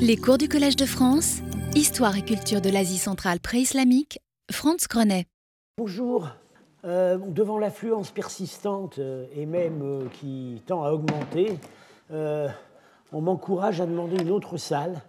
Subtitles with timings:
[0.00, 1.40] Les cours du Collège de France,
[1.74, 4.20] Histoire et culture de l'Asie centrale pré-islamique,
[4.50, 5.26] Franz Grenet.
[5.78, 6.28] Bonjour.
[6.84, 11.58] Euh, devant l'affluence persistante euh, et même euh, qui tend à augmenter,
[12.10, 15.00] on m'encourage à demander une autre salle.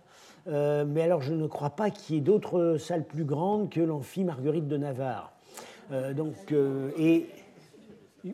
[0.48, 4.24] mais alors je ne crois pas qu'il y ait d'autres salles plus grandes que l'amphi
[4.24, 5.34] Marguerite de Navarre.
[6.16, 6.54] donc,
[6.98, 7.28] et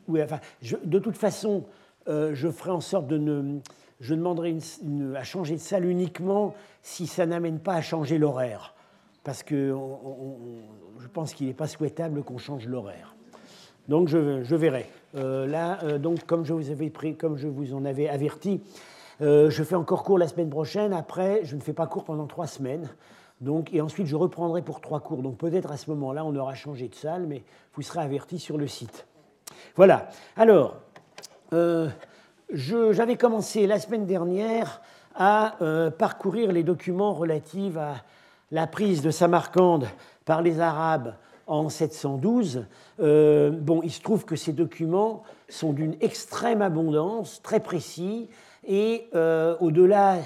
[0.09, 0.39] enfin,
[0.83, 1.63] de toute façon,
[2.07, 3.59] je ferai en sorte de ne.
[4.01, 4.57] Je demanderai
[5.15, 8.73] à changer de salle uniquement si ça n'amène pas à changer l'horaire.
[9.23, 9.73] Parce que
[10.99, 13.15] je pense qu'il n'est pas souhaitable qu'on change l'horaire.
[13.87, 14.89] Donc je, verrai.
[15.15, 18.61] Euh, là, euh, donc, comme je, vous en avais averti,
[19.21, 20.93] euh, je fais encore cours la semaine prochaine.
[20.93, 22.89] Après, je ne fais pas cours pendant trois semaines.
[23.41, 25.21] Donc, et ensuite, je reprendrai pour trois cours.
[25.21, 27.43] Donc peut-être à ce moment-là, on aura changé de salle, mais
[27.73, 29.05] vous serez averti sur le site.
[29.75, 30.09] Voilà.
[30.37, 30.77] Alors,
[32.51, 34.81] j'avais commencé la semaine dernière
[35.15, 35.55] à
[35.97, 37.95] parcourir les documents relatifs à
[38.51, 39.87] la prise de Samarcande
[40.25, 41.13] par les Arabes
[41.47, 42.65] en 712.
[43.01, 48.29] Euh, bon, il se trouve que ces documents sont d'une extrême abondance, très précis,
[48.65, 50.17] et euh, au-delà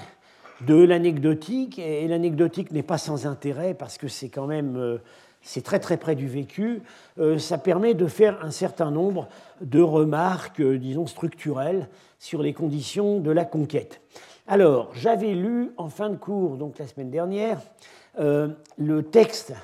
[0.66, 4.98] de l'anecdotique, et l'anecdotique n'est pas sans intérêt parce que c'est quand même euh,
[5.46, 6.82] c'est très très près du vécu,
[7.38, 9.28] ça permet de faire un certain nombre
[9.60, 14.00] de remarques, disons, structurelles sur les conditions de la conquête.
[14.48, 17.58] Alors, j'avais lu en fin de cours, donc la semaine dernière,
[18.18, 19.54] le texte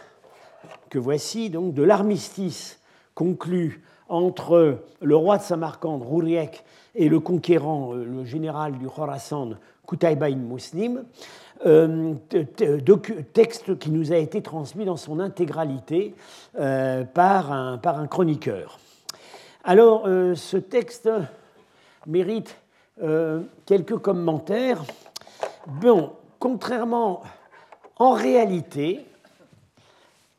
[0.88, 2.78] que voici donc de l'armistice
[3.14, 9.52] conclu entre le roi de Samarcande, Rouriek, et le conquérant, euh, le général du Khorasan,
[9.86, 11.04] Qutayba Muslim,
[11.66, 12.14] euh,
[13.32, 16.14] texte qui nous a été transmis dans son intégralité
[16.58, 18.78] euh, par, un, par, un, chroniqueur.
[19.64, 21.08] Alors, ce texte
[22.06, 22.56] mérite
[23.64, 24.82] quelques commentaires.
[25.68, 27.22] Bon, contrairement,
[27.96, 29.06] en réalité,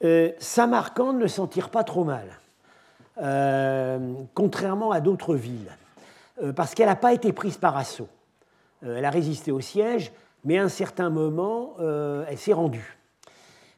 [0.03, 2.27] euh, Samarcande ne s'en tire pas trop mal,
[3.21, 5.71] euh, contrairement à d'autres villes,
[6.41, 8.09] euh, parce qu'elle n'a pas été prise par assaut.
[8.85, 10.11] elle a résisté au siège,
[10.43, 12.97] mais à un certain moment, elle s'est rendue.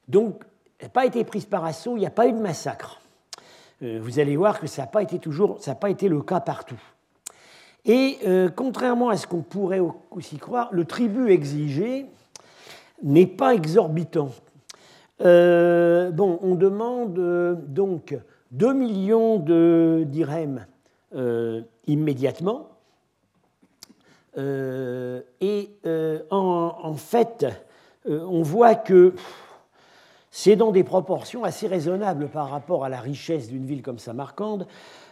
[0.07, 0.43] Donc,
[0.79, 3.01] elle n'a pas été prise par assaut, il n'y a pas eu de massacre.
[3.81, 6.39] vous allez voir que ça n'a pas été toujours, ça n'a pas été le cas
[6.39, 6.81] partout.
[7.85, 8.19] Et
[8.55, 9.81] contrairement à ce qu'on pourrait
[10.11, 12.07] aussi croire, le tribut exigé
[13.03, 14.31] n'est pas exorbitant.
[15.21, 18.17] Euh, bon, on demande euh, donc
[18.51, 20.05] 2 millions de
[21.15, 22.69] euh, immédiatement.
[24.37, 25.69] Et
[26.29, 27.45] en, fait,
[28.07, 29.13] on voit que
[30.31, 34.67] c'est dans des proportions assez raisonnables par rapport à la richesse d'une ville comme Samarcande.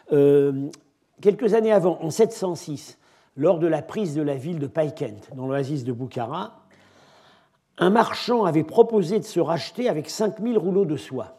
[0.10, 2.98] quelques années avant, en 706,
[3.36, 6.64] lors de la prise de la ville de Paikent, dans l'oasis de Boukhara,
[7.78, 11.36] un marchand avait proposé de se racheter avec 5000 rouleaux de soie,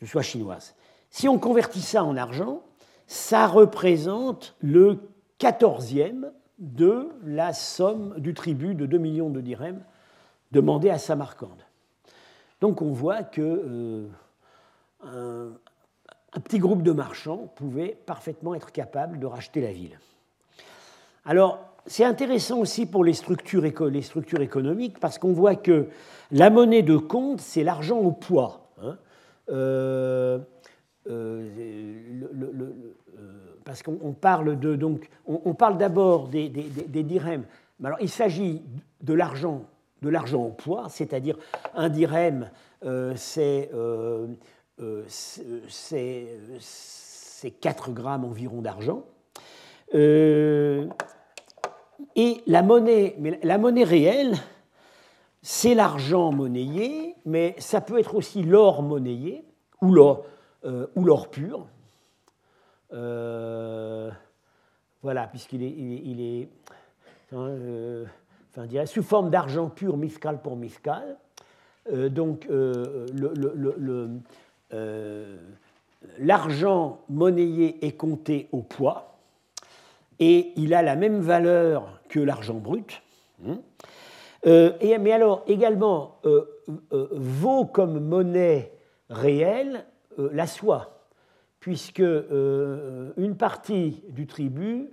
[0.00, 0.74] de soie chinoise.
[1.10, 2.62] Si on convertit ça en argent,
[3.06, 5.00] ça représente le
[5.38, 9.82] quatorzième de la somme du tribut de 2 millions de dirhams
[10.52, 11.62] demandé à Samarcande.
[12.60, 14.08] Donc on voit que
[15.04, 15.50] euh,
[16.32, 19.98] un petit groupe de marchands pouvait parfaitement être capable de racheter la ville.
[21.24, 25.88] Alors, c'est intéressant aussi pour les structures, les structures économiques parce qu'on voit que
[26.30, 28.68] la monnaie de compte, c'est l'argent au poids.
[28.82, 28.96] Hein.
[29.50, 30.38] Euh,
[31.10, 31.48] euh,
[33.64, 34.78] parce qu'on parle de
[35.26, 37.20] on, parle d'abord des, des,
[37.82, 38.62] alors il s'agit
[39.02, 39.62] de l'argent
[40.02, 41.38] de l'argent au poids, c'est-à-dire
[41.74, 42.50] un dirham,
[43.16, 43.70] c'est
[45.68, 49.04] c'est 4 grammes environ d'argent.
[52.16, 54.34] Et la monnaie, réelle,
[55.42, 59.44] c'est l'argent monnayé, mais ça peut être aussi l'or monnayé
[59.82, 61.66] euh, ou l'or pur.
[62.94, 64.10] Euh,
[65.02, 66.48] voilà, puisqu'il est, il est,
[67.32, 68.06] hein, euh,
[68.86, 71.16] sous forme d'argent pur, miscal pour miscal.
[72.10, 72.48] donc,
[76.18, 79.18] l'argent monnayé est compté au poids
[80.18, 83.02] et il a la même valeur que l'argent brut.
[83.46, 83.58] Hein.
[84.46, 86.44] Euh, mais alors, également, euh,
[86.92, 88.72] euh, vaut comme monnaie
[89.08, 89.84] réelle
[90.16, 90.93] la soie,
[91.64, 92.00] puisque
[93.16, 94.90] une partie du tribut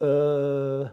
[0.00, 0.84] peut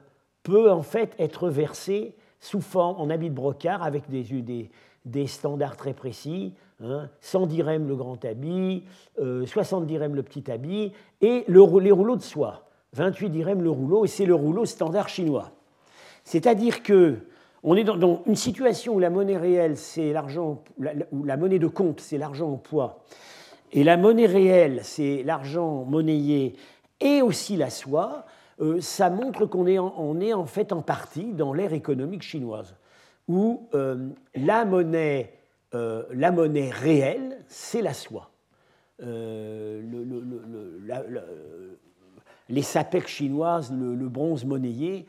[0.71, 4.69] en fait être versée sous forme en habit de brocart avec des, des,
[5.03, 8.83] des standards très précis, hein, 100 dirhams le grand habit,
[9.17, 10.91] 70 dirhams le petit habit,
[11.21, 12.69] et le, les rouleaux de soie.
[12.93, 15.53] 28 dirhams le rouleau, et c'est le rouleau standard chinois.
[16.23, 17.17] C'est-à-dire que
[17.63, 20.61] On est dans, une situation où la monnaie réelle, c'est l'argent,
[21.11, 23.01] où la monnaie de compte, c'est l'argent en poids,
[23.71, 26.55] et la monnaie réelle, c'est l'argent monnayé
[26.99, 28.25] et aussi la soie.
[28.61, 32.75] Euh, ça montre qu'on est, en fait en partie dans l'ère économique chinoise,
[33.27, 35.33] où euh, la, monnaie,
[35.73, 38.31] euh, la monnaie réelle, c'est la soie.
[38.99, 39.83] Le,
[42.47, 45.05] les sapèques chinoises, le, bronze monnayé,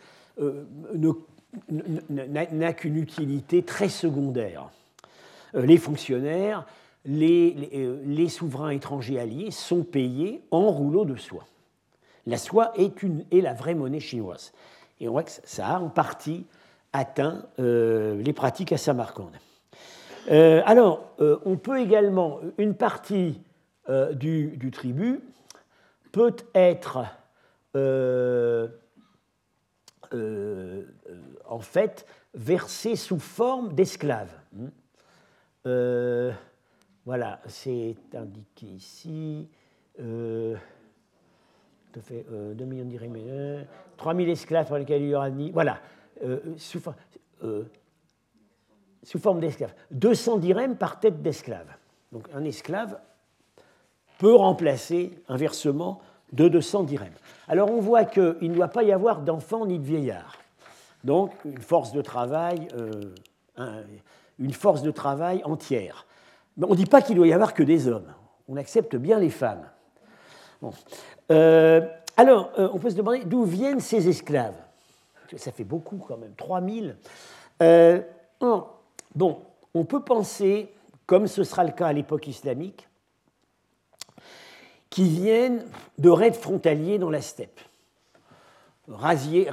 [2.10, 4.70] n'a qu'une utilité très secondaire.
[5.54, 6.66] les fonctionnaires,
[7.06, 11.44] les, les, souverains étrangers alliés sont payés en rouleaux de soie.
[12.26, 12.92] La soie est,
[13.40, 14.52] la vraie monnaie chinoise.
[15.00, 16.44] Et on voit que ça a en partie
[16.92, 19.36] atteint euh, les pratiques à Samarcande.
[20.30, 23.40] Euh, alors, euh, on peut également, une partie
[24.14, 25.20] du, du, tribut
[26.10, 27.06] peut être
[31.48, 32.04] en fait
[32.34, 34.34] versée sous forme d'esclaves.
[37.06, 39.48] Voilà, c'est indiqué ici
[42.00, 43.64] fait 2 euh, millions de
[43.96, 45.30] 3 000 esclaves pour lesquels il y aura.
[45.52, 45.78] Voilà,
[46.22, 46.80] euh, sous,
[47.42, 47.64] euh,
[49.18, 49.74] forme d'esclaves.
[49.90, 51.68] 200 dirhams par tête d'esclave.
[52.12, 52.98] Donc un esclave
[54.18, 56.00] peut remplacer un versement
[56.32, 57.08] de 200 dirhams.
[57.48, 60.38] Alors on voit qu'il ne doit pas y avoir d'enfants ni de vieillards.
[61.04, 62.68] Donc une force de travail,
[64.38, 66.06] une force de travail entière.
[66.62, 68.12] On ne dit pas qu'il doit y avoir que des hommes.
[68.48, 69.68] On accepte bien les femmes.
[71.30, 71.86] Euh,
[72.16, 74.54] alors, euh, on peut se demander d'où viennent ces esclaves.
[75.36, 76.96] Ça fait beaucoup quand même, 3000.
[77.62, 78.00] Euh,
[79.14, 79.38] bon,
[79.74, 80.72] on peut penser,
[81.04, 82.88] comme ce sera le cas à l'époque islamique,
[84.88, 85.64] qu'ils viennent
[85.98, 87.60] de raids frontaliers dans la steppe.
[88.88, 89.50] Rasier,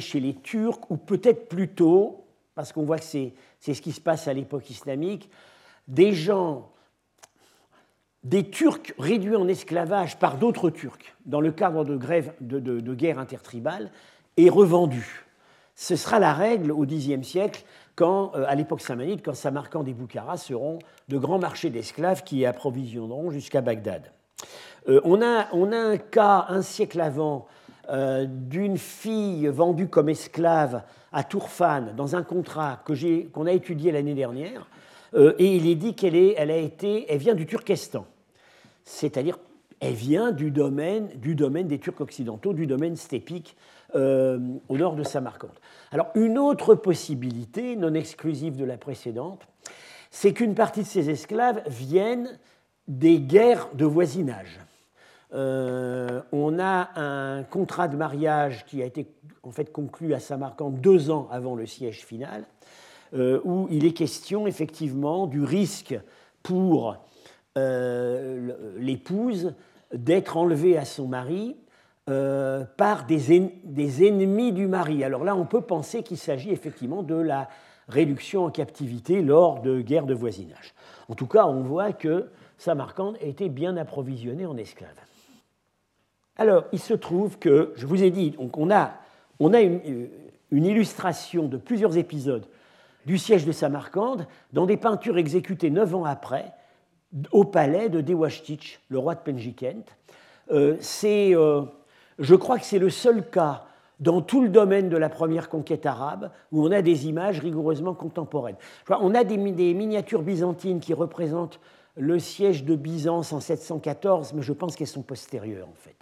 [0.00, 2.24] chez les Turcs, ou peut-être plutôt,
[2.54, 5.30] parce qu'on voit que c'est ce qui se passe à l'époque islamique,
[5.88, 6.70] des gens
[8.24, 13.20] des Turcs réduits en esclavage par d'autres Turcs dans le cadre de, grève, de, guerres
[13.20, 13.90] intertribales
[14.36, 15.24] et revendus.
[15.76, 19.94] Ce sera la règle au Xe siècle, quand, euh, à l'époque samanide, quand Samarcande et
[19.94, 20.78] Boukhara seront
[21.08, 24.10] de grands marchés d'esclaves qui approvisionneront jusqu'à Bagdad.
[24.88, 27.46] Euh, on, a, on, a, un cas un siècle avant
[27.88, 32.82] euh, d'une fille vendue comme esclave à Tourfan dans un contrat
[33.32, 34.68] qu'on a étudié l'année dernière,
[35.14, 38.06] et il est dit qu'elle elle a été, elle vient du Turkestan
[38.86, 39.38] c'est-à-dire
[39.80, 43.56] elle vient du domaine, du domaine des Turcs occidentaux, du domaine stépique
[43.94, 44.38] euh,
[44.70, 45.58] au nord de Samarcande.
[45.92, 49.46] Alors une autre possibilité, non exclusive de la précédente,
[50.10, 52.38] c'est qu'une partie de ces esclaves viennent
[52.88, 54.60] des guerres de voisinage.
[55.34, 59.06] Euh, on a un contrat de mariage qui a été
[59.42, 63.92] en fait conclu à Samarcande deux ans avant le siège final, euh, où il est
[63.92, 65.98] question effectivement du risque
[66.42, 66.96] pour
[67.56, 69.54] euh, l'épouse
[69.92, 71.56] d'être enlevée à son mari
[72.10, 75.02] euh, par des, ennemis du mari.
[75.04, 77.48] Alors là, on peut penser qu'il s'agit effectivement de la
[77.88, 80.74] réduction en captivité lors de guerres de voisinage.
[81.08, 82.28] En tout cas, on voit que
[82.58, 84.90] Samarcande était bien approvisionné en esclaves.
[86.36, 89.00] Alors, il se trouve que, je vous ai dit, on a,
[89.40, 90.10] une
[90.50, 92.46] illustration de plusieurs épisodes
[93.06, 96.52] du siège de Samarcande dans des peintures exécutées neuf ans après,
[97.32, 99.96] au palais de Dewashtich, le roi de Penjikent.
[100.50, 101.62] Euh, euh,
[102.18, 103.64] je crois que c'est le seul cas
[104.00, 107.94] dans tout le domaine de la première conquête arabe où on a des images rigoureusement
[107.94, 108.56] contemporaines.
[108.88, 111.60] On a des, miniatures byzantines qui représentent
[111.96, 115.96] le siège de Byzance en 714, mais je pense qu'elles sont postérieures en fait.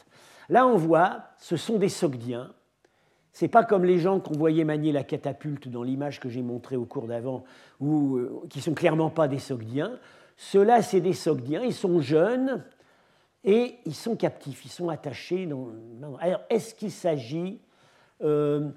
[0.49, 2.51] Là, on voit, ce sont des Sogdiens.
[3.35, 6.77] C'est pas comme les gens qu'on voyait manier la catapulte dans l'image que j'ai montrée
[6.77, 7.45] au cours d'avant,
[7.81, 9.99] ou euh, qui sont clairement pas des Sogdiens.
[10.37, 12.65] Ceux-là, c'est des Sogdiens, ils sont jeunes
[13.45, 15.49] et ils sont captifs, ils sont attachés.
[16.21, 17.61] Alors, est-ce qu'il s'agit,
[18.23, 18.71] euh,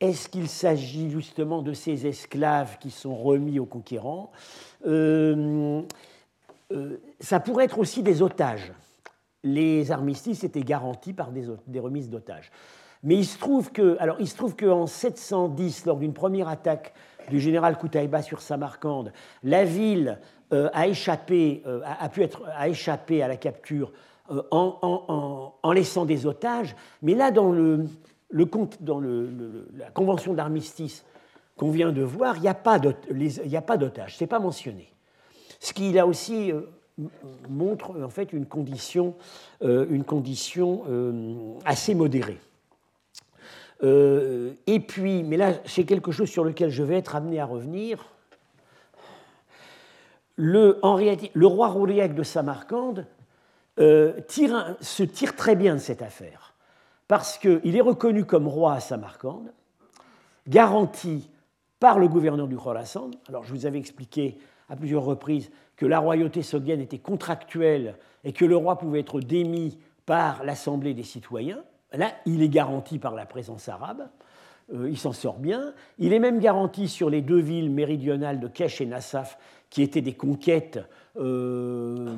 [0.00, 4.32] est-ce qu'il s'agit justement de ces esclaves qui sont remis aux conquérants
[4.86, 5.82] euh,
[6.72, 8.72] euh, Ça pourrait être aussi des otages.
[9.42, 12.50] Les armistices étaient garantis par des, des remises d'otages.
[13.02, 16.92] Mais il se trouve que, alors, il se trouve qu'en 710, lors d'une première attaque
[17.30, 20.18] du général Koutaïba sur Samarcande, la ville
[20.52, 23.92] euh, a, échappé, euh, a, pu être, a échappé à la capture
[24.30, 26.76] euh, en, laissant des otages.
[27.02, 27.86] Mais là, dans, le,
[28.80, 31.04] dans la convention d'armistice
[31.56, 34.92] qu'on vient de voir, il n'y a pas d'otages, ce n'est pas mentionné.
[35.58, 36.52] Ce qui là aussi
[37.48, 39.14] montre en fait une condition,
[39.60, 40.84] une condition
[41.66, 42.38] assez modérée.
[43.82, 48.04] Et puis, mais là, c'est quelque chose sur lequel je vais être amené à revenir.
[50.36, 50.78] Le,
[51.46, 53.06] roi Rouriac de Samarcande
[53.78, 56.54] se tire très bien de cette affaire,
[57.08, 59.52] parce qu'il est reconnu comme roi à Samarcande,
[60.46, 61.30] garanti
[61.78, 63.10] par le gouverneur du Khorasan.
[63.28, 68.32] Alors, je vous avais expliqué à plusieurs reprises que la royauté sogdienne était contractuelle et
[68.32, 71.62] que le roi pouvait être démis par l'Assemblée des citoyens.
[71.92, 74.08] Là, il est garanti par la présence arabe.
[74.72, 75.74] Euh, il s'en sort bien.
[75.98, 80.00] Il est même garanti sur les deux villes méridionales de Kesh et Nassaf, qui étaient
[80.00, 80.80] des conquêtes
[81.16, 82.14] euh,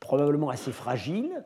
[0.00, 1.44] probablement assez fragiles.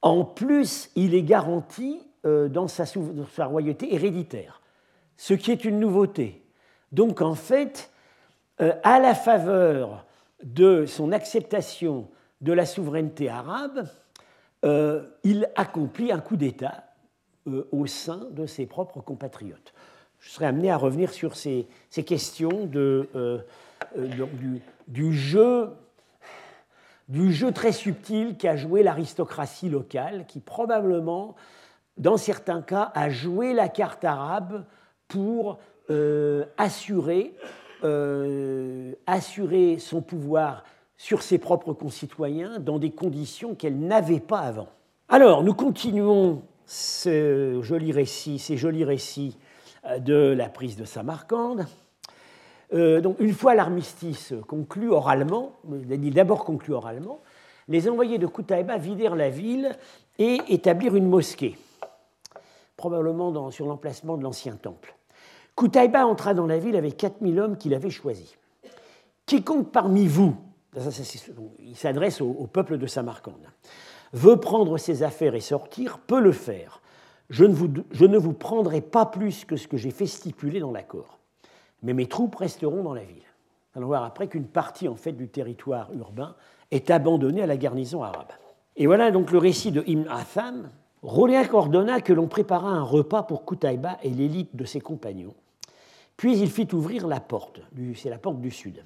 [0.00, 2.84] En plus, il est garanti euh, dans sa,
[3.46, 4.60] royauté héréditaire,
[5.16, 6.44] ce qui est une nouveauté.
[6.92, 7.90] Donc en fait,
[8.58, 10.04] à la faveur
[10.44, 12.08] de son acceptation
[12.42, 13.88] de la souveraineté arabe,
[14.64, 16.84] euh, il accomplit un coup d'État
[17.72, 19.74] au sein de ses propres compatriotes.
[20.20, 21.66] Je serai amené à revenir sur ces,
[22.06, 23.08] questions de,
[24.86, 25.70] du, jeu,
[27.08, 31.34] du jeu très subtil qu'a joué l'aristocratie locale, qui probablement
[31.96, 34.64] dans certains cas, a joué la carte arabe
[35.08, 35.58] pour
[35.90, 37.34] euh, assurer,
[37.84, 40.64] euh, assurer son pouvoir
[41.02, 44.68] sur ses propres concitoyens dans des conditions qu'elle n'avait pas avant.
[45.08, 49.36] Alors, nous continuons ce joli récit, ces jolis récits
[49.84, 51.66] euh, de la prise de Samarcande.
[52.72, 57.18] donc, une fois l'armistice conclu oralement, d'abord conclu oralement,
[57.66, 59.76] les envoyés de Koutaïba vidèrent la ville
[60.20, 61.58] et établirent une mosquée
[62.76, 64.94] probablement sur l'emplacement de l'ancien temple.
[65.56, 68.38] Koutaïba entra dans la ville avec 4000 hommes qu'il avait choisis.
[69.26, 70.36] Quiconque parmi vous,
[70.74, 73.46] il s'adresse au, peuple de Samarcande,
[74.12, 76.80] veut prendre ses affaires et sortir, peut le faire.
[77.30, 80.60] Je ne, vous, je ne vous prendrai pas plus que ce que j'ai fait stipuler
[80.60, 81.18] dans l'accord.
[81.82, 83.22] Mais mes troupes resteront dans la ville.
[83.74, 86.34] Allons voir après qu'une partie en fait du territoire urbain
[86.70, 88.32] est abandonnée à la garnison arabe.
[88.76, 90.70] Et voilà donc le récit de Ibn Atham,
[91.02, 95.34] Roliac ordonna que l'on préparât un repas pour Koutaïba et l'élite de ses compagnons.
[96.16, 97.60] Puis il fit ouvrir la porte,
[97.96, 98.82] c'est la porte du sud.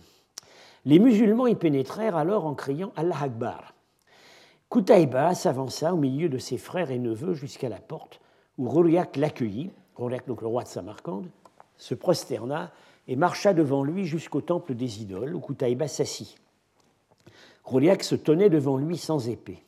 [0.86, 3.74] Les musulmans y pénétrèrent alors en criant Allah Akbar.
[4.68, 8.20] Koutaïba s'avança au milieu de ses frères et neveux jusqu'à la porte,
[8.56, 11.26] où Roliac l'accueillit, Roliac donc le roi de Samarcande,
[11.76, 12.70] se prosterna
[13.08, 16.36] et marcha devant lui jusqu'au temple des idoles, où Koutaïba s'assit.
[17.64, 19.64] Roliac se tenait devant lui sans épée.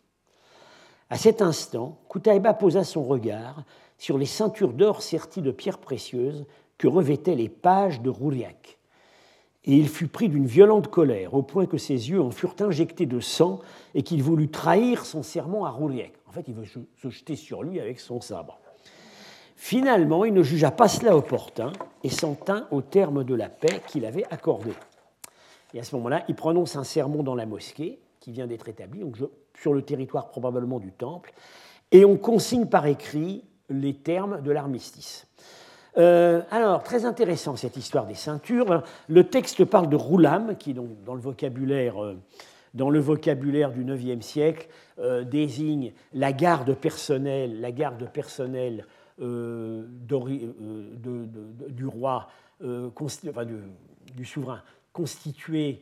[1.10, 3.64] À cet instant, Koutaïba posa son regard
[3.98, 6.46] sur les ceintures d'or serties de pierres précieuses
[6.76, 8.77] que revêtaient les pages de Rouriac.
[9.68, 13.06] Et il fut pris d'une violente colère, au point que ses yeux en furent injectés
[13.06, 13.60] de sang
[13.94, 16.12] et qu'il voulut trahir son serment à Rouriac.
[16.26, 18.58] En fait, il veut se jeter sur lui avec son sabre.
[19.56, 21.72] Finalement, il ne jugea pas cela opportun
[22.02, 24.72] et s'en tint au terme de la paix qu'il avait accordée.
[25.75, 29.00] Et à ce moment-là, il prononce un sermon dans la mosquée qui vient d'être établi.
[29.00, 29.18] Donc
[29.60, 31.34] sur le territoire probablement du temple,
[31.92, 35.26] et on consigne par écrit les termes de l'armistice.
[35.99, 38.85] Euh, alors, très intéressant cette histoire des ceintures.
[39.09, 42.17] Le texte parle de roulam, qui donc, dans le vocabulaire, euh,
[42.75, 44.69] dans le du IXe siècle
[45.00, 48.87] euh, désigne la garde personnelle, la garde personnelle
[49.19, 50.14] du
[51.87, 52.28] roi,
[52.61, 54.62] du, souverain,
[54.93, 55.81] constituée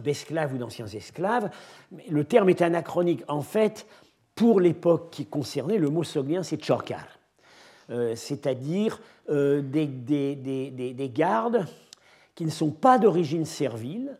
[0.00, 1.50] d'esclaves ou d'anciens esclaves.
[2.10, 3.22] le terme est anachronique.
[3.28, 3.86] En fait,
[4.34, 7.06] pour l'époque qui concernait, le mot soglien, c'est chokar,
[7.90, 11.66] euh, c'est-à-dire euh, des, des, gardes
[12.34, 14.16] qui ne sont pas d'origine servile,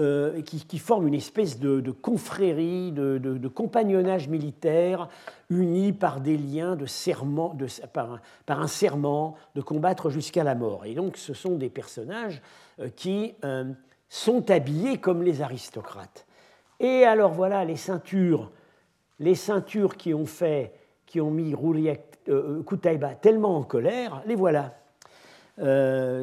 [0.00, 5.08] euh, qui, forment une espèce de, confrérie, de, compagnonnage militaire
[5.50, 7.54] unis par des liens de serment,
[7.92, 10.86] par, un, serment de combattre jusqu'à la mort.
[10.86, 12.40] Et donc ce sont des personnages
[12.78, 13.34] euh, qui
[14.08, 16.26] sont habillés comme les aristocrates.
[16.78, 18.50] Et alors voilà les ceintures,
[19.20, 20.72] les ceintures qui ont fait,
[21.06, 21.54] qui ont mis
[22.66, 24.74] Koutaïba tellement en colère, les voilà.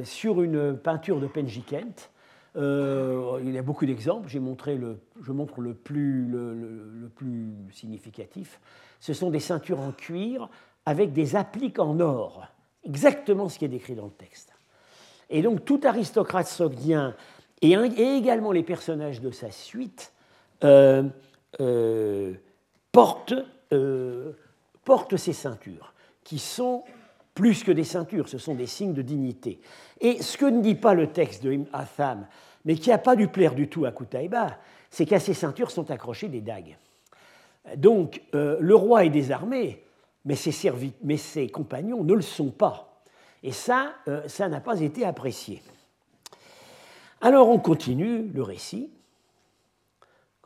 [0.03, 2.09] sur une peinture de Penjikent,
[2.57, 4.27] euh, il y a beaucoup d'exemples.
[4.27, 8.59] J'ai montré le, je montre le plus, le, plus significatif.
[8.99, 10.49] Ce sont des ceintures en cuir
[10.85, 12.47] avec des appliques en or.
[12.83, 14.53] Exactement ce qui est décrit dans le texte.
[15.29, 17.15] Et donc tout aristocrate sogdien
[17.61, 20.13] et, également les personnages de sa suite
[20.63, 21.03] euh,
[21.59, 22.33] euh,
[22.97, 23.35] portent,
[24.83, 26.83] portent ces ceintures, qui sont
[27.35, 29.59] plus que des ceintures, ce sont des signes de dignité.
[30.01, 32.25] Et ce que ne dit pas le texte de Ibn Atham,
[32.65, 34.57] mais qui n'a pas dû plaire du tout à Koutaïba,
[34.89, 36.75] c'est qu'à ces ceintures sont accrochées des dagues.
[37.75, 39.83] Donc le roi est désarmé,
[40.25, 40.71] mais ses,
[41.03, 43.03] mais ses, compagnons ne le sont pas.
[43.43, 43.93] Et ça,
[44.25, 45.61] ça n'a pas été apprécié.
[47.21, 48.89] Alors on continue le récit.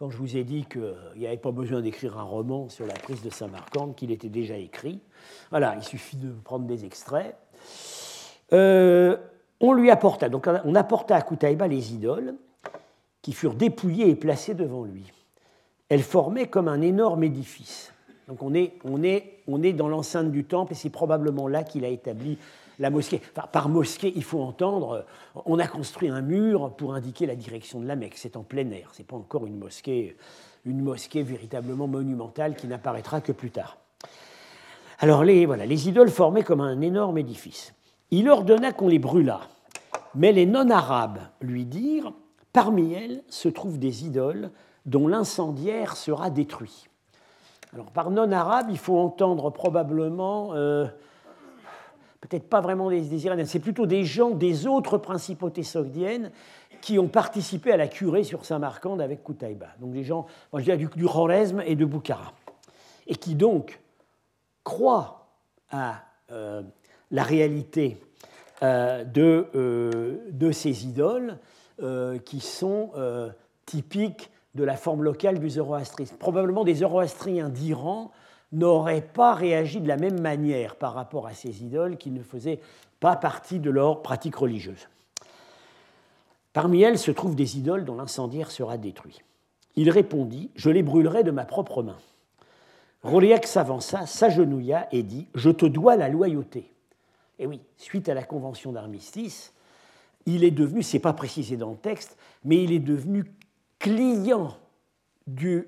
[0.02, 2.96] Quand je vous ai dit qu'il n'y avait pas besoin d'écrire un roman sur la
[2.96, 5.00] prise de Samarcande, qu'il était déjà écrit,
[5.52, 7.36] voilà, il suffit de prendre des extraits.
[8.52, 9.16] Euh,
[9.60, 12.34] on lui apporta, donc on apporta à Koutaïba les idoles
[13.22, 15.06] qui furent dépouillées et placées devant lui.
[15.88, 17.94] Elles formaient comme un énorme édifice.
[18.28, 21.62] Donc on est, on est, on est dans l'enceinte du temple et c'est probablement là
[21.64, 22.40] qu'il a établi
[22.82, 23.22] la mosquée.
[23.52, 25.06] par mosquée, il faut entendre,
[25.46, 28.16] on a construit un mur pour indiquer la direction de la Mecque.
[28.18, 30.18] C'est en plein air, ce n'est pas encore une mosquée,
[30.66, 33.78] une mosquée véritablement monumentale qui n'apparaîtra que plus tard.
[34.98, 37.74] Alors les, voilà, les idoles formaient comme un énorme édifice.
[38.10, 39.42] Il ordonna qu'on les brûlât,
[40.16, 42.14] mais les non-arabes lui dirent
[42.52, 44.52] Parmi elles se trouvent des idoles
[44.86, 46.88] dont l'incendiaire sera détruit.
[47.74, 50.88] Alors par non-arabe, il faut entendre probablement euh,
[52.22, 56.32] peut-être pas vraiment des, Iraniens, c'est plutôt des gens des autres principautés sogdiennes
[56.80, 59.68] qui ont participé à la curée sur Samarcande avec Koutaïba.
[59.80, 61.08] Donc des gens, moi je dirais du, du
[61.66, 62.34] et de Boukhara.
[63.08, 63.80] Et qui donc
[64.64, 65.28] croient
[65.72, 66.62] à euh,
[67.10, 67.98] la réalité
[68.64, 71.38] euh, de, euh, de, ces idoles
[72.26, 72.92] qui sont
[73.66, 76.16] typiques de la forme locale du zoroastrisme.
[76.18, 78.12] Probablement des zoroastriens d'Iran
[78.52, 82.60] n'auraient pas réagi de la même manière par rapport à ces idoles qui ne faisaient
[83.00, 84.88] pas partie de leur pratique religieuse.
[86.54, 89.22] Parmi elles se trouvent des idoles dont l'incendiaire sera détruit.
[89.76, 91.98] Il répondit Je les brûlerai de ma propre main.
[93.04, 96.72] Roliac s'avança, s'agenouilla et dit Je te dois la loyauté.
[97.40, 99.54] Et oui, suite à la convention d'armistice,
[100.26, 103.26] il est devenu, c'est pas précisé dans le texte, mais il est devenu
[103.80, 104.56] client
[105.26, 105.66] de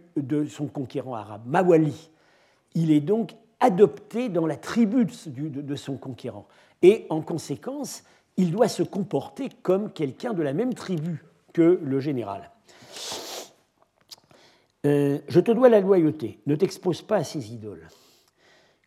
[0.47, 2.11] son conquérant arabe, Mawali,
[2.75, 6.47] il est donc adopté dans la tribu de son conquérant.
[6.81, 8.03] Et en conséquence,
[8.37, 12.51] il doit se comporter comme quelqu'un de la même tribu que le général.
[14.85, 17.87] Euh, je te dois la loyauté, ne t'expose pas à ces idoles.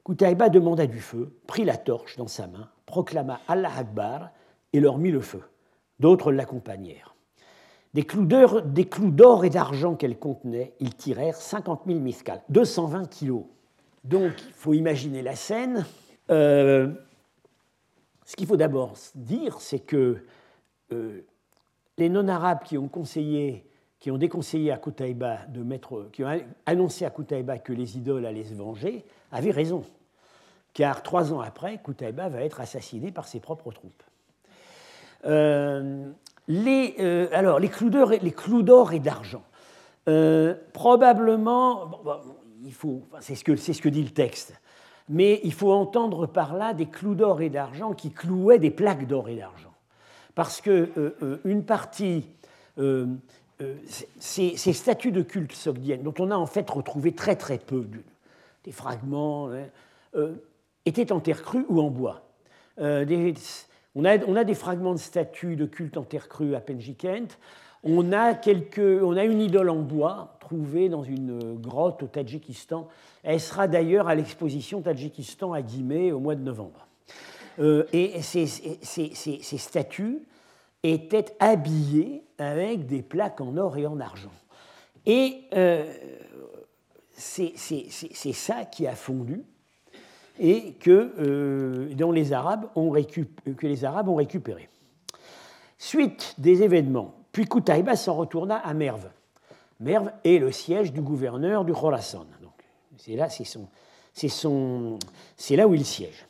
[0.05, 4.31] Koutaïba demanda du feu, prit la torche dans sa main, proclama Allah Akbar
[4.73, 5.43] et leur mit le feu.
[5.99, 7.15] D'autres l'accompagnèrent.
[7.95, 8.27] Des clous
[9.11, 13.45] d'or et d'argent qu'elle contenait, ils tirèrent 50 000 miskals, 220 kilos.
[14.07, 15.85] Donc, il faut imaginer la scène.
[16.31, 16.93] Euh,
[18.25, 20.19] ce qu'il faut d'abord dire, c'est que
[20.93, 21.23] euh,
[21.99, 27.05] les non-arabes qui ont conseillé, qui ont déconseillé à Koutaïba de mettre, qui ont annoncé
[27.05, 29.83] à Koutaïba que les idoles allaient se venger, avaient raison.
[30.73, 34.03] Car trois ans après, Koutaïba va être assassiné par ses propres troupes.
[35.25, 36.13] Euh,
[36.47, 36.95] les,
[37.33, 37.91] alors, les clous
[38.63, 39.43] d'or et, d'argent.
[40.73, 41.91] probablement,
[42.73, 44.55] faut, c'est ce, que, dit le texte,
[45.09, 49.07] mais il faut entendre par là des clous d'or et d'argent qui clouaient des plaques
[49.07, 49.73] d'or et d'argent.
[50.35, 52.27] Parce que euh, euh, une partie,
[52.79, 53.07] euh,
[54.19, 57.87] ces, statues de culte sogdiennes, dont on a en fait retrouvé très très peu,
[58.65, 60.29] des fragments, hein,
[60.85, 62.29] étaient en terre crue ou en bois.
[62.79, 67.39] on, a, des fragments de statues de culte en terre crue à Penjikent.
[67.85, 72.89] On a une idole en bois trouvée dans une grotte au Tadjikistan.
[73.25, 76.87] Elle sera d'ailleurs à l'exposition Tadjikistan à Guimet au mois de novembre.
[77.59, 78.47] Euh, et ces,
[79.59, 80.21] statues
[80.83, 84.31] étaient habillées avec des plaques en or et en argent.
[85.05, 85.85] Et euh,
[87.13, 89.43] c'est ça qui a fondu
[90.39, 94.69] et que, euh, dont les Arabes ont que les Arabes ont récupéré.
[95.79, 99.11] Suite des événements puis Koutaïba s'en retourna à Merv.
[99.81, 102.27] Merv est le siège du gouverneur du Khorasan.
[102.97, 103.29] C'est là,
[105.57, 106.27] là où il siège.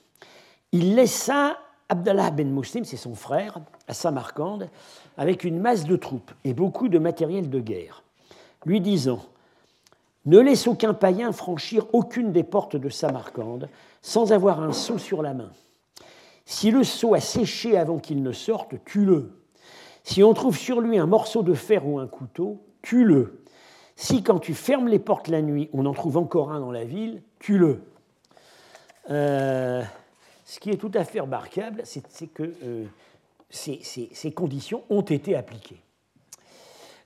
[0.73, 4.69] Il laissa Abdallah ben Muslim, c'est son frère, à Samarcande,
[5.17, 8.03] avec une masse de troupes et beaucoup de matériel de guerre,
[8.65, 9.21] lui disant
[10.25, 13.69] Ne laisse aucun païen franchir aucune des portes de Samarcande
[14.03, 15.51] sans avoir un seau sur la main.
[16.45, 19.41] Si le seau a séché avant qu'il ne sorte, tue-le.
[20.03, 23.43] Si on trouve sur lui un morceau de fer ou un couteau, tue-le.
[23.97, 26.85] Si quand tu fermes les portes la nuit, on en trouve encore un dans la
[26.85, 27.81] ville, tue-le.
[29.11, 29.83] Euh,
[30.45, 32.85] ce qui est tout à fait remarquable, c'est que euh,
[33.51, 35.81] ces, conditions ont été appliquées.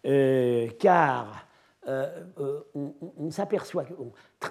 [0.05, 1.47] Euh, car
[1.87, 3.95] on, s'aperçoit que,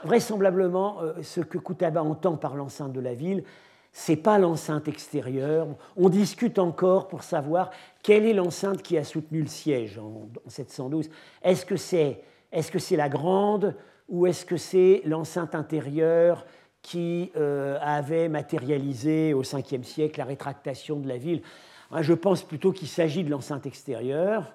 [0.03, 3.43] vraisemblablement, ce que Koutaba entend par l'enceinte de la ville,
[3.91, 5.67] c'est pas l'enceinte extérieure.
[5.97, 7.71] On discute encore pour savoir
[8.03, 11.09] quelle est l'enceinte qui a soutenu le siège en, 712.
[11.43, 12.21] Est-ce que c'est
[12.51, 13.75] est -ce la grande
[14.07, 16.45] ou est-ce que c'est l'enceinte intérieure
[16.81, 21.41] qui euh, avait matérialisé au 5e siècle la rétractation de la ville?
[22.01, 24.53] Je pense plutôt qu'il s'agit de l'enceinte extérieure,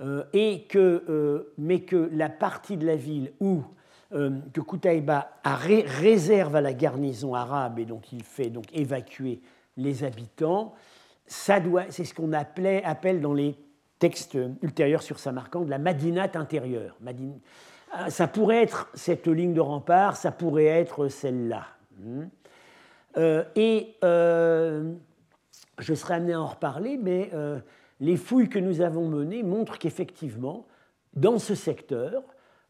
[0.00, 3.62] euh, et que, euh, mais que la partie de la ville où
[4.12, 9.40] que Koutaïba réserve à la garnison arabe et donc il fait donc évacuer
[9.76, 10.74] les habitants,
[11.26, 13.56] c'est ce qu'on appelle dans les
[13.98, 16.96] textes ultérieurs sur Samarcande la Madinat intérieure.
[17.92, 21.66] Ah, ça pourrait être cette ligne de rempart, ça pourrait être celle-là.
[21.98, 22.24] Hmm.
[23.18, 24.94] Euh, et euh,
[25.78, 27.60] je serai amené à en reparler, mais euh,
[28.00, 30.66] les fouilles que nous avons menées montrent qu'effectivement,
[31.14, 32.22] dans ce secteur,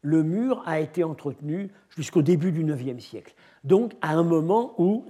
[0.03, 3.33] le mur a été entretenu jusqu'au début du IXe siècle.
[3.63, 5.05] Donc à un moment où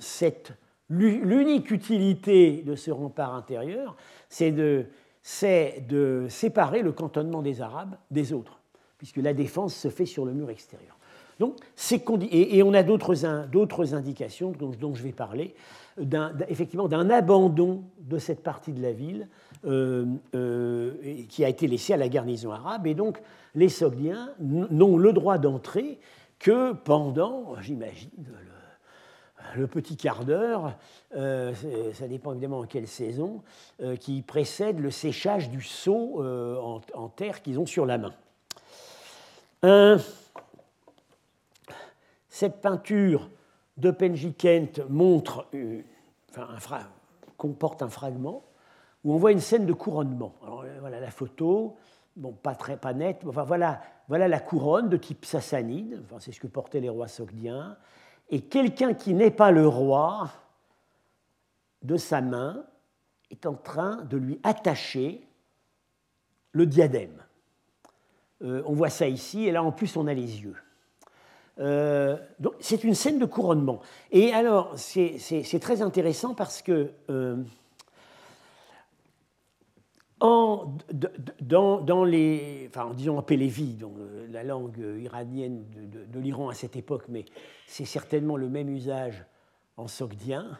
[0.90, 3.98] l'unique utilité de ce rempart intérieur,
[4.30, 4.86] c'est de,
[5.90, 8.60] de séparer le cantonnement des Arabes des autres
[9.04, 10.96] puisque la défense se fait sur le mur extérieur.
[11.38, 11.58] Donc,
[12.32, 15.56] et, on a d'autres indications dont, je vais parler,
[16.48, 19.28] effectivement d'un abandon de cette partie de la ville
[19.64, 22.88] qui a été laissée à la garnison arabe.
[22.88, 23.22] Et donc,
[23.56, 26.00] les Sogdiens n'ont le droit d'entrer
[26.40, 28.10] que pendant, j'imagine,
[29.56, 30.74] le, petit quart d'heure,
[31.16, 31.54] euh,
[31.94, 33.42] ça dépend évidemment en quelle saison,
[34.00, 36.22] qui précède le séchage du seau
[36.94, 38.14] en terre qu'ils ont sur la main.
[39.64, 39.98] Euh,
[42.28, 43.30] cette peinture
[43.78, 45.82] de Penjikent montre, euh,
[47.38, 48.44] comporte un fragment
[49.04, 50.34] où on voit une scène de couronnement.
[50.44, 51.76] Alors, euh, voilà la photo,
[52.16, 56.32] bon, pas très pas nette, enfin, voilà, voilà la couronne de type sassanide, enfin, c'est
[56.32, 57.78] ce que portaient les rois sogdiens,
[58.30, 60.32] et quelqu'un qui n'est pas le roi,
[61.82, 62.64] de sa main,
[63.30, 65.28] est en train de lui attacher
[66.54, 67.22] le diadème.
[68.42, 70.56] Euh, on voit ça ici, et là en plus on a les yeux.
[71.60, 72.18] Euh,
[72.62, 73.82] c'est une scène de couronnement.
[74.12, 76.92] Et alors c'est très intéressant parce que
[80.24, 80.78] en,
[81.42, 83.98] dans, les, enfin, en disant Pélévi, donc,
[84.32, 87.26] la langue iranienne de, l'Iran à cette époque, mais
[87.68, 89.26] c'est certainement le même usage
[89.76, 90.58] en sogdien,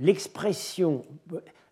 [0.00, 1.04] l'expression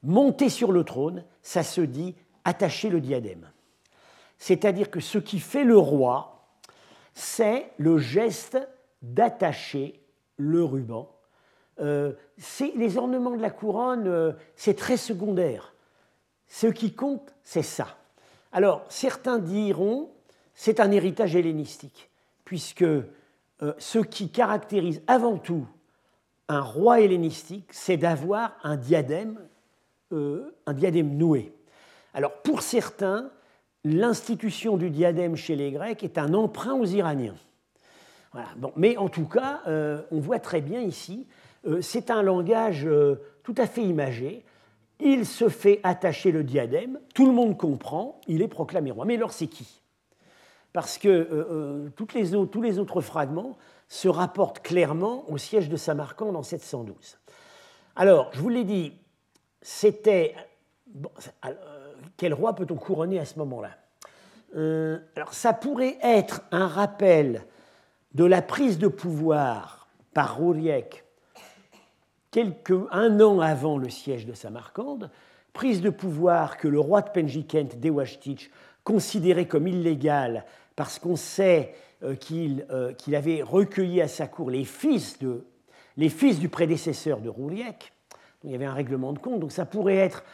[0.05, 3.51] monter sur le trône, ça se dit attacher le diadème.
[4.39, 6.47] C'est-à-dire que ce qui fait le roi,
[7.15, 8.59] c'est le geste
[9.03, 10.01] d'attacher
[10.37, 11.11] le ruban.
[11.81, 12.13] Euh,
[12.77, 15.75] les ornements de la couronne, euh, c'est très secondaire.
[16.55, 17.97] Ce qui compte, c'est ça.
[18.53, 20.11] Alors, certains diront,
[20.55, 22.11] c'est un héritage hellénistique,
[22.45, 23.03] puisque euh,
[23.79, 25.67] ce qui caractérise avant tout
[26.49, 29.39] un roi hellénistique, c'est d'avoir un diadème,
[30.11, 31.55] un diadème noué.
[32.13, 33.31] Alors, pour certains,
[33.85, 37.37] l'institution du diadème chez les Grecs est un emprunt aux Iraniens.
[38.57, 41.27] Bon, mais en tout cas, euh, on voit très bien ici,
[41.67, 44.45] euh, c'est un langage euh, tout à fait imagé.
[45.01, 49.05] Il se fait attacher le diadème, tout le monde comprend, il est proclamé roi.
[49.05, 49.83] Mais alors c'est qui?
[50.73, 53.57] Parce que les autres, tous les autres fragments
[53.89, 57.19] se rapportent clairement au siège de Samarcande en 712.
[57.95, 58.95] Alors, je vous l'ai dit,
[59.61, 60.35] c'était
[62.17, 63.71] quel roi peut-on couronner à ce moment-là?
[64.57, 67.47] Euh, Alors ça pourrait être un rappel
[68.15, 71.05] de la prise de pouvoir par Rouriek
[72.33, 75.11] quelques, un an avant le siège de Samarcande,
[75.53, 78.51] prise de pouvoir que le roi de Penjikent, Dewashtich,
[78.83, 82.17] considérait comme illégale parce qu'on sait euh,
[82.71, 87.93] euh, qu'il avait recueilli à sa cour les fils, du prédécesseur de Rouriek.
[88.43, 90.25] Il y avait un règlement de compte, donc ça pourrait être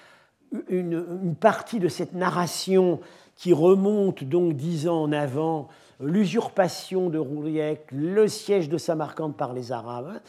[0.69, 3.01] une, partie de cette narration
[3.37, 5.69] qui remonte donc dix ans en avant,
[6.01, 10.21] l'usurpation de Rouriek, le siège de Samarcande par les Arabes,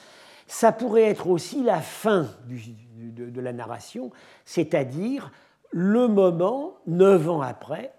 [0.50, 4.10] ça pourrait être aussi la fin de, la narration,
[4.46, 5.32] c'est-à-dire
[5.70, 7.94] le moment, neuf ans après,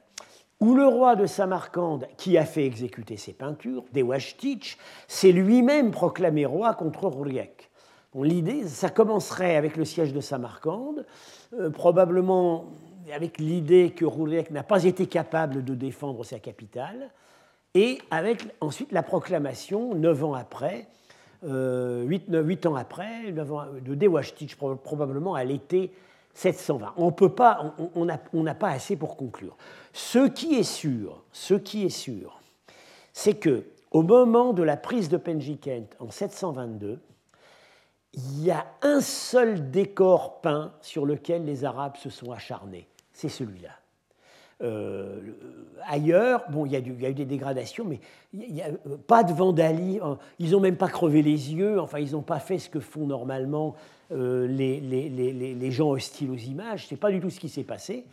[0.59, 6.45] où le roi de Samarcande, qui a fait exécuter ses peintures, Dewashtich, s'est lui-même proclamé
[6.45, 7.71] roi contre Rouriek.
[8.17, 11.07] L'idée, ça commencerait avec le siège de Samarcande,
[11.55, 12.65] euh, probablement
[13.15, 17.11] avec l'idée que Roulek n'a pas été capable de défendre sa capitale,
[17.75, 20.89] et avec ensuite la proclamation, neuf ans après,
[21.45, 25.93] euh, huit, ans après, de Dewashtich, probablement à l'été
[26.35, 26.95] 720.
[26.97, 29.57] On peut pas, on n'a pas assez pour conclure.
[29.93, 32.41] Ce qui est sûr, ce qui est sûr,
[33.13, 37.01] c'est que au moment de la prise de Penjikent en 722,
[38.13, 43.29] il y a un seul décor peint sur lequel les Arabes se sont acharnés, c'est
[43.29, 43.80] celui-là.
[45.87, 48.01] Ailleurs, bon, il y, a eu des dégradations, mais
[48.61, 48.71] a,
[49.07, 50.19] pas de vandalisme.
[50.39, 51.81] Ils n'ont même pas crevé les yeux.
[51.81, 53.75] Enfin, ils n'ont pas fait ce que font normalement
[54.11, 56.87] les, les, gens hostiles aux images.
[56.87, 58.05] Ce n'est pas du tout ce qui s'est passé.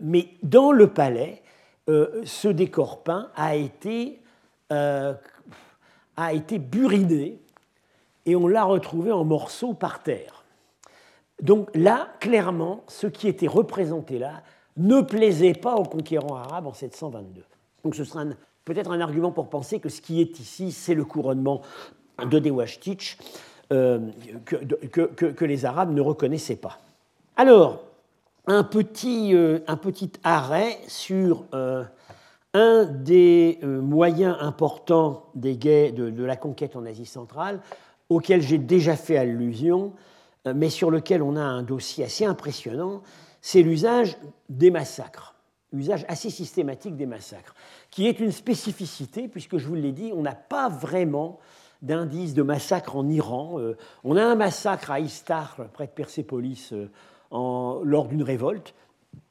[0.00, 1.42] mais dans le palais,
[1.88, 4.20] ce décor peint a été,
[4.70, 7.40] a été buriné
[8.28, 10.44] et on l'a retrouvé en morceaux par terre.
[11.40, 14.42] Donc là, clairement, ce qui était représenté là
[14.78, 17.42] ne plaisait pas aux conquérants arabes en 722.
[17.84, 18.24] Donc ce sera
[18.64, 21.62] peut-être un argument pour penser que ce qui est ici, c'est le couronnement
[22.24, 23.18] de Dewashtich
[23.72, 24.00] euh,
[24.44, 26.78] que, les Arabes ne reconnaissaient pas.
[27.36, 27.84] Alors,
[28.46, 31.84] un petit, euh, un petit arrêt sur euh,
[32.54, 37.60] un des moyens importants des guets de la conquête en Asie centrale,
[38.08, 39.92] auquel j'ai déjà fait allusion,
[40.54, 43.02] mais sur lequel on a un dossier assez impressionnant,
[43.48, 44.18] c'est l'usage
[44.50, 45.34] des massacres,
[45.72, 47.54] l'usage assez systématique des massacres,
[47.90, 51.40] qui est une spécificité, puisque je vous l'ai dit, on n'a pas vraiment
[51.80, 53.58] d'indice de massacre en Iran.
[53.58, 56.88] Euh, on a un massacre à Istar, près de Persépolis, euh,
[57.30, 58.74] lors d'une révolte,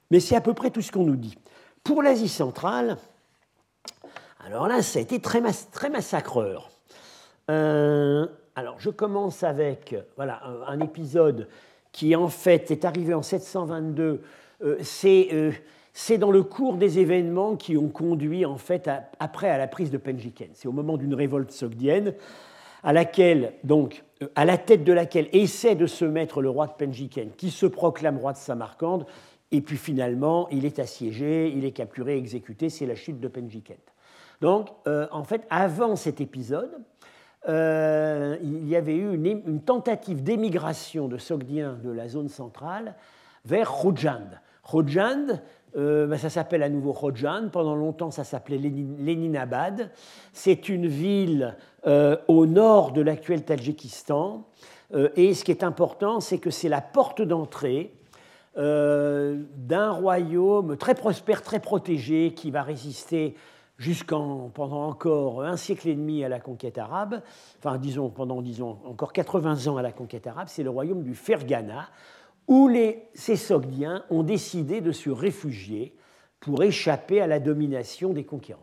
[0.09, 1.37] mais c'est à peu près tout ce qu'on nous dit.
[1.83, 2.97] Pour l'Asie centrale,
[4.43, 5.41] alors là, ça a été très,
[5.91, 6.71] massacreur.
[8.57, 11.47] Alors, je commence avec voilà, un, épisode
[11.97, 14.21] qui, en fait, est arrivé en 722.
[14.61, 15.51] Euh, euh,
[15.93, 18.87] c'est dans le cours des événements qui ont conduit, en fait,
[19.19, 20.49] après à la prise de Penjiken.
[20.53, 22.13] C'est au moment d'une révolte sogdienne,
[22.83, 26.67] à laquelle, donc, euh, à la tête de laquelle essaie de se mettre le roi
[26.67, 29.07] de Penjiken, qui se proclame roi de Samarcande,
[29.49, 33.77] et puis finalement, il est assiégé, il est capturé, exécuté, c'est la chute de Penjiken.
[34.39, 36.77] Donc, en fait, avant cet épisode,
[37.47, 42.95] euh, il y avait eu une, tentative d'émigration de Sogdiens de la zone centrale
[43.45, 44.29] vers Khojand.
[44.69, 45.39] Khojand,
[45.77, 49.91] euh, ben, ça s'appelle à nouveau Khojand, pendant longtemps ça s'appelait Léninabad.
[50.33, 54.43] C'est une ville euh, au nord de l'actuel Tadjikistan.
[55.15, 57.93] et ce qui est important, c'est que c'est la porte d'entrée
[58.55, 63.35] d'un royaume très prospère, très protégé, qui va résister
[63.77, 67.21] jusqu'en pendant encore un siècle et demi à la conquête arabe,
[67.59, 71.15] enfin disons pendant disons encore 80 ans à la conquête arabe, c'est le royaume du
[71.15, 71.89] Fergana,
[72.47, 75.93] où les, ces Sogdiens ont décidé de se réfugier
[76.39, 78.61] pour échapper à la domination des conquérants.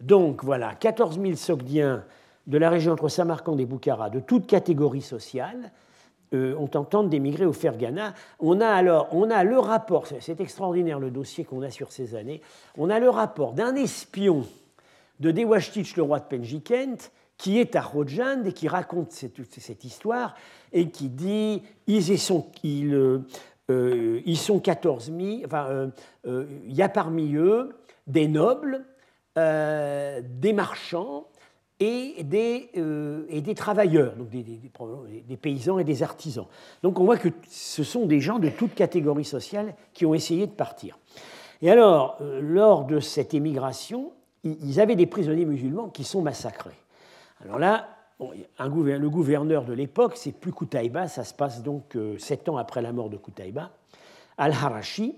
[0.00, 2.04] Donc voilà, 14 000 Sogdiens
[2.46, 5.72] de la région entre Samarcande et Boukhara, de toute catégorie sociale,
[6.32, 8.14] on tente d'émigrer au Fergana.
[8.40, 12.14] On a alors on a le rapport, c'est extraordinaire le dossier qu'on a sur ces
[12.14, 12.40] années,
[12.76, 14.44] on a le rapport d'un espion
[15.20, 20.34] de Dewashtich, le roi de Penjikent, qui est à Rojand et qui raconte cette, histoire
[20.72, 23.20] et qui dit ils sont, ils, euh,
[23.70, 25.90] euh, ils sont 14 000, enfin,
[26.24, 28.84] il y a parmi eux des nobles,
[29.36, 31.26] des marchands,
[31.78, 36.46] et des, euh, et des travailleurs, donc des, des, paysans et des artisans.
[36.82, 40.46] Donc on voit que ce sont des gens de toute catégorie sociale qui ont essayé
[40.46, 40.98] de partir.
[41.60, 44.12] Et alors, euh, lors de cette émigration,
[44.44, 46.78] ils avaient des prisonniers musulmans qui sont massacrés.
[47.42, 47.88] Alors là,
[48.20, 52.80] le gouverneur de l'époque, c'est plus Koutaïba, ça se passe donc euh, sept ans après
[52.80, 53.70] la mort de Koutaïba.
[54.38, 55.14] Al-Harashi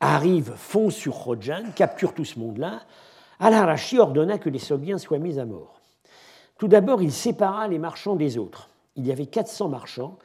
[0.00, 2.80] arrive, fond sur Khojan, capture tout ce monde-là,
[3.40, 5.80] Al-Harashi ordonna que les Sogdiens soient mis à mort.
[6.58, 8.68] Tout d'abord, il sépara les marchands des autres.
[8.96, 10.18] Il y avait 400 marchands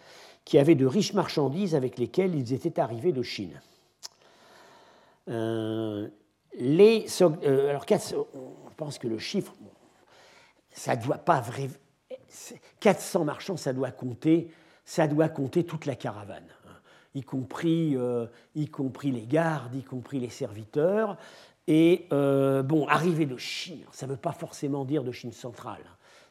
[0.45, 3.61] qui avaient de riches marchandises avec lesquelles ils étaient arrivés de Chine.
[5.29, 6.07] Euh,
[6.57, 7.85] les, euh, alors,
[8.33, 9.53] on pense que le chiffre,
[10.71, 11.69] ça doit pas vrai.
[12.79, 14.51] 400 marchands, ça doit compter,
[14.85, 16.73] ça doit compter toute la caravane, hein.
[17.15, 21.17] y compris, euh, y compris les gardes, y compris les serviteurs.
[21.69, 25.83] Et euh, bon, arriver de Chine, ça ne veut pas forcément dire de Chine centrale.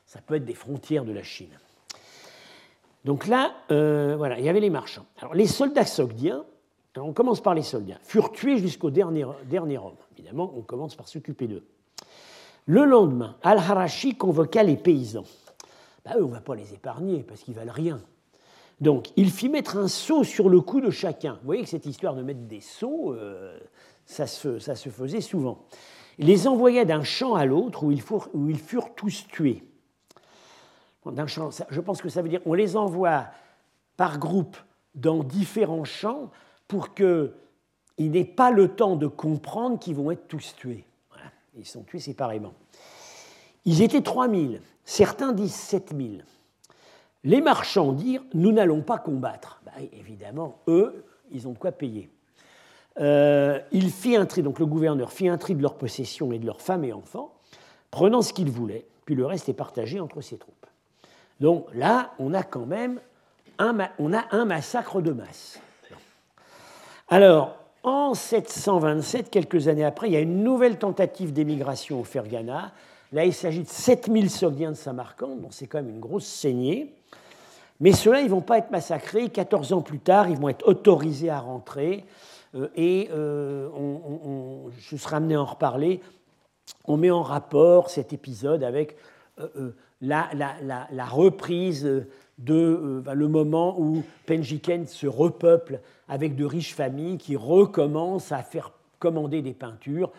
[0.04, 1.56] Ça peut être des frontières de la Chine.
[3.04, 5.06] Donc là, euh, voilà, il y avait les marchands.
[5.18, 6.44] Alors les soldats sogdiens,
[6.96, 9.94] on commence par les soldats, furent tués jusqu'au dernier, dernier homme.
[10.18, 11.64] Évidemment, on commence par s'occuper d'eux.
[12.66, 15.24] Le lendemain, Al-Harashi convoqua les paysans.
[16.04, 18.00] Bah, eux, on ne va pas les épargner parce qu'ils valent rien.
[18.80, 21.34] Donc, il fit mettre un seau sur le cou de chacun.
[21.34, 23.58] Vous voyez que cette histoire de mettre des seaux, euh,
[24.08, 25.66] ça se, faisait souvent.
[26.18, 29.62] Les envoya d'un champ à l'autre où, ils furent tous tués.
[31.06, 33.26] Je pense que ça veut dire on les envoie
[33.96, 34.56] par groupe
[34.94, 36.30] dans différents champs
[36.66, 37.30] pour qu'ils
[37.98, 40.84] n'aient pas le temps de comprendre qu'ils vont être tous tués.
[41.56, 42.54] Ils sont tués séparément.
[43.64, 46.24] Ils étaient 3000, certains disent 7000.
[47.24, 49.60] Les marchands dirent Nous n'allons pas combattre.
[49.66, 52.10] Bah, évidemment, eux, ils ont de quoi payer.
[52.98, 56.46] Il fit un tri, donc le gouverneur fit un tri de leurs possessions et de
[56.46, 57.32] leurs femmes et enfants,
[57.90, 60.54] prenant ce qu'il voulait, puis le reste est partagé entre ses troupes.
[61.40, 63.00] Donc là, on a quand même
[63.58, 65.60] un, on a un massacre de masse.
[67.08, 72.72] Alors, en 727, quelques années après, il y a une nouvelle tentative d'émigration au Fergana.
[73.12, 76.94] Là, il s'agit de 7000 Sogdiens de Samarcande, donc c'est quand même une grosse saignée.
[77.80, 79.28] Mais ceux-là, ils ne vont pas être massacrés.
[79.28, 82.04] 14 ans plus tard, ils vont être autorisés à rentrer.
[82.54, 83.68] Euh, et euh,
[84.78, 86.00] je serai amené à en reparler.
[86.86, 88.96] On met en rapport cet épisode avec
[89.40, 90.28] euh, la,
[91.06, 91.84] reprise
[92.38, 98.72] de le moment où Penjiken se repeuple avec de riches familles qui recommencent à faire
[98.98, 100.10] commander des peintures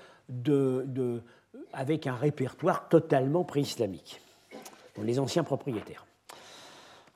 [1.73, 4.21] avec un répertoire totalement pré-islamique,
[5.01, 6.05] les anciens propriétaires.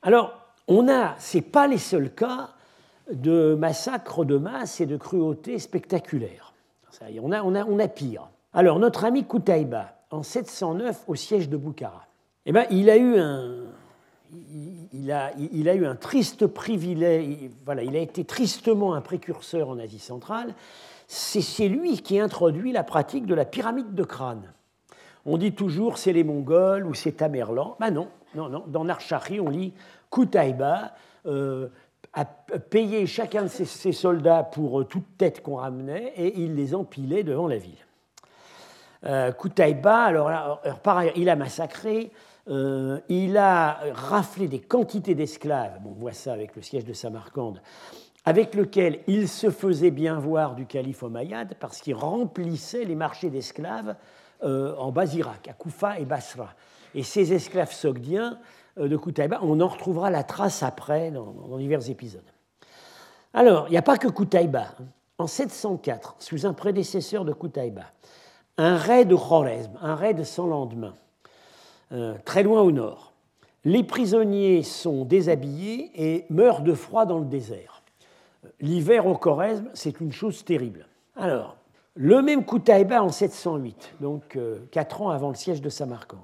[0.02, 2.50] Alors, on a, ce n'est pas les seuls cas
[3.14, 6.54] de massacres de masse et de cruauté spectaculaires.
[7.22, 8.30] on, a, on, a, on a pire.
[8.54, 12.06] Alors, notre ami Koutaïba, en 709, au siège de Boukhara,
[12.46, 13.50] eh ben, il a eu un,
[14.94, 19.70] il a, il a, eu un triste privilège, voilà, il a été tristement un précurseur
[19.70, 20.54] en Asie centrale.
[21.08, 24.54] C'est lui qui introduit la pratique de la pyramide de crâne.
[25.26, 27.78] On dit toujours c'est les Mongols ou c'est Tamerlan.
[27.80, 28.64] Ben non, non, non.
[28.68, 29.74] Dans Narchahi, on lit
[30.10, 30.94] Koutaïba
[31.26, 31.70] euh,
[32.14, 36.76] a payé chacun de ses, soldats pour euh, toute tête qu'on ramenait et il les
[36.76, 37.74] empilait devant la ville.
[39.06, 42.12] Euh, Koutaïba, alors, alors, par ailleurs, il a massacré
[42.50, 47.62] euh, il a raflé des quantités d'esclaves, on voit ça avec le siège de Samarcande,
[48.26, 53.30] avec lequel il se faisait bien voir du calife Omeyyade parce qu'il remplissait les marchés
[53.30, 53.96] d'esclaves
[54.44, 56.50] euh, en bas Irak, à Koufa et Basra.
[56.96, 58.38] Et ces esclaves sogdiens
[58.78, 62.22] de Koutaïba, on en retrouvera la trace après dans, divers épisodes.
[63.34, 64.68] Alors, il n'y a pas que Koutaïba.
[64.80, 64.86] Hein.
[65.20, 67.84] En 704, sous un prédécesseur de Koutaïba,
[68.58, 70.96] un raid de Khorezm, un raid sans lendemain,
[71.92, 73.14] euh, très loin au nord.
[73.64, 77.84] Les prisonniers sont déshabillés et meurent de froid dans le désert.
[78.60, 80.88] L'hiver au Choresme, c'est une chose terrible.
[81.16, 81.56] Alors,
[81.96, 86.20] le même Koutaïba en 708, donc euh, quatre ans avant le siège de Samarcande,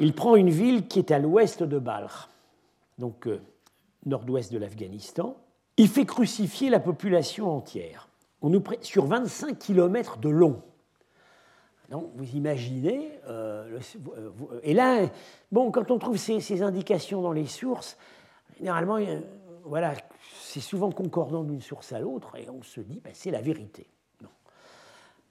[0.00, 2.28] il prend une ville qui est à l'ouest de Balkh,
[2.98, 3.40] donc euh,
[4.06, 5.36] nord-ouest de l'Afghanistan.
[5.76, 8.08] Il fait crucifier la population entière.
[8.40, 10.62] On nous sur 25 km de long.
[11.90, 13.78] Donc, vous imaginez, euh,
[14.16, 15.06] euh, et là,
[15.52, 17.98] bon, quand on trouve ces, indications dans les sources,
[18.56, 18.98] généralement,
[19.64, 19.94] voilà,
[20.40, 23.86] c'est souvent concordant d'une source à l'autre, et on se dit, ben, c'est la vérité.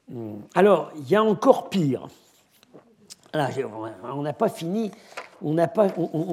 [0.10, 0.42] Hmm.
[0.54, 2.08] Alors, il y a encore pire.
[3.34, 4.92] On n'a pas fini,
[5.42, 5.56] on,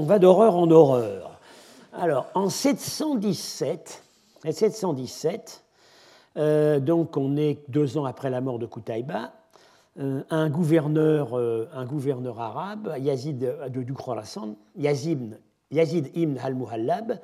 [0.03, 1.39] va d'horreur en horreur.
[1.93, 4.03] Alors, en 717,
[4.51, 5.63] 717
[6.37, 9.33] euh, donc on est deux ans après la mort de Koutaïba,
[9.99, 15.39] euh, un, gouverneur, euh, un gouverneur arabe, Yazid de, du Khorasan, Yazid,
[15.71, 17.19] Yazid ibn al-Muhallab,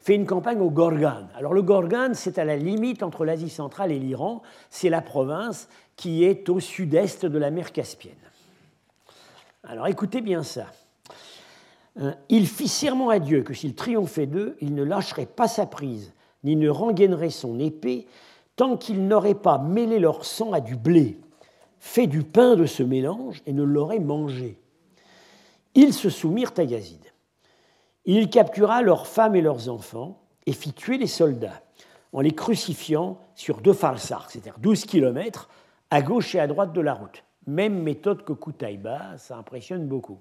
[0.00, 1.28] fait une campagne au Gorgan.
[1.36, 4.40] Alors le Gorgan, c'est à la limite entre l'Asie centrale et l'Iran.
[4.70, 8.14] C'est la province qui est au sud-est de la mer Caspienne.
[9.66, 10.66] Alors écoutez bien ça.
[11.98, 15.66] Euh, il fit serment à Dieu que s'il triomphait d'eux, il ne lâcherait pas sa
[15.66, 16.12] prise,
[16.44, 18.06] ni ne rengainerait son épée,
[18.54, 21.18] tant qu'il n'aurait pas mêlé leur sang à du blé
[21.86, 24.58] fait du pain de ce mélange et ne l'aurait mangé.
[25.74, 27.04] Ils se soumirent à Yazid.
[28.06, 31.62] Il captura leurs femmes et leurs enfants et fit tuer les soldats
[32.12, 35.48] en les crucifiant sur deux farsars, c'est-à-dire 12 kilomètres,
[35.90, 37.22] à gauche et à droite de la route.
[37.46, 40.18] Même méthode que Koutaïba, ça impressionne beaucoup.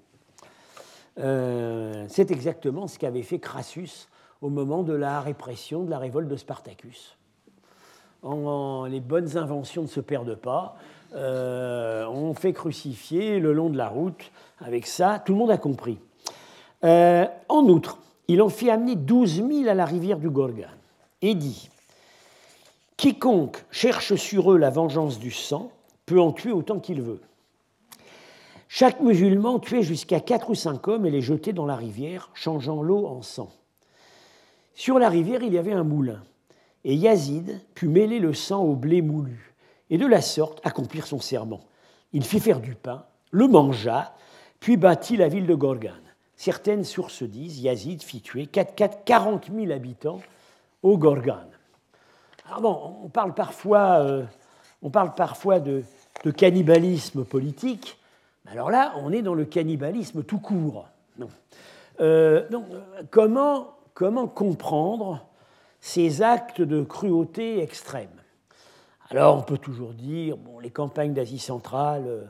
[1.17, 4.07] Euh, c'est exactement ce qu'avait fait Crassus
[4.41, 7.17] au moment de la répression de la révolte de Spartacus.
[8.23, 10.75] les bonnes inventions ne se perdent pas.
[11.15, 14.31] Euh, on fait crucifier le long de la route.
[14.59, 15.97] Avec ça, tout le monde a compris.
[16.83, 20.69] Euh, en outre, il en fit amener 12 000 à la rivière du Gorgan
[21.21, 21.69] et dit
[22.97, 25.71] Quiconque cherche sur eux la vengeance du sang
[26.06, 27.21] peut en tuer autant qu'il veut.
[28.67, 32.81] Chaque musulman tuait jusqu'à quatre ou cinq hommes et les jetait dans la rivière, changeant
[32.81, 33.49] l'eau en sang.
[34.73, 36.21] Sur la rivière, il y avait un moulin,
[36.83, 39.56] et Yazid put mêler le sang au blé moulu
[39.89, 41.62] et de la sorte accomplir son serment.
[42.12, 44.15] Il fit faire du pain, le mangea,
[44.60, 46.01] puis bâtit la ville de Gorgan.
[46.35, 50.21] Certaines sources disent Yazid fit tuer 40 000 habitants
[50.83, 51.47] au Gorgan.
[52.47, 54.23] Alors bon, on parle parfois, euh,
[54.86, 55.83] on parle parfois de,
[56.38, 57.98] cannibalisme politique,
[58.46, 60.88] alors là, on est dans le cannibalisme tout court.
[62.00, 62.48] Euh,
[63.10, 65.25] comment comprendre
[65.81, 68.10] ces actes de cruauté extrême?
[69.10, 72.21] Alors on peut toujours dire, bon, les campagnes d'Asie centrale euh,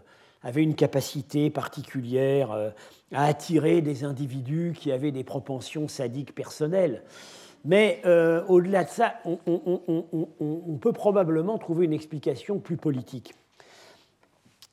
[0.41, 2.69] avaient une capacité particulière euh,
[3.13, 7.03] à attirer des individus qui avaient des propensions sadiques personnelles.
[7.65, 13.33] Mais euh, au-delà de ça, on, peut probablement trouver une explication plus politique.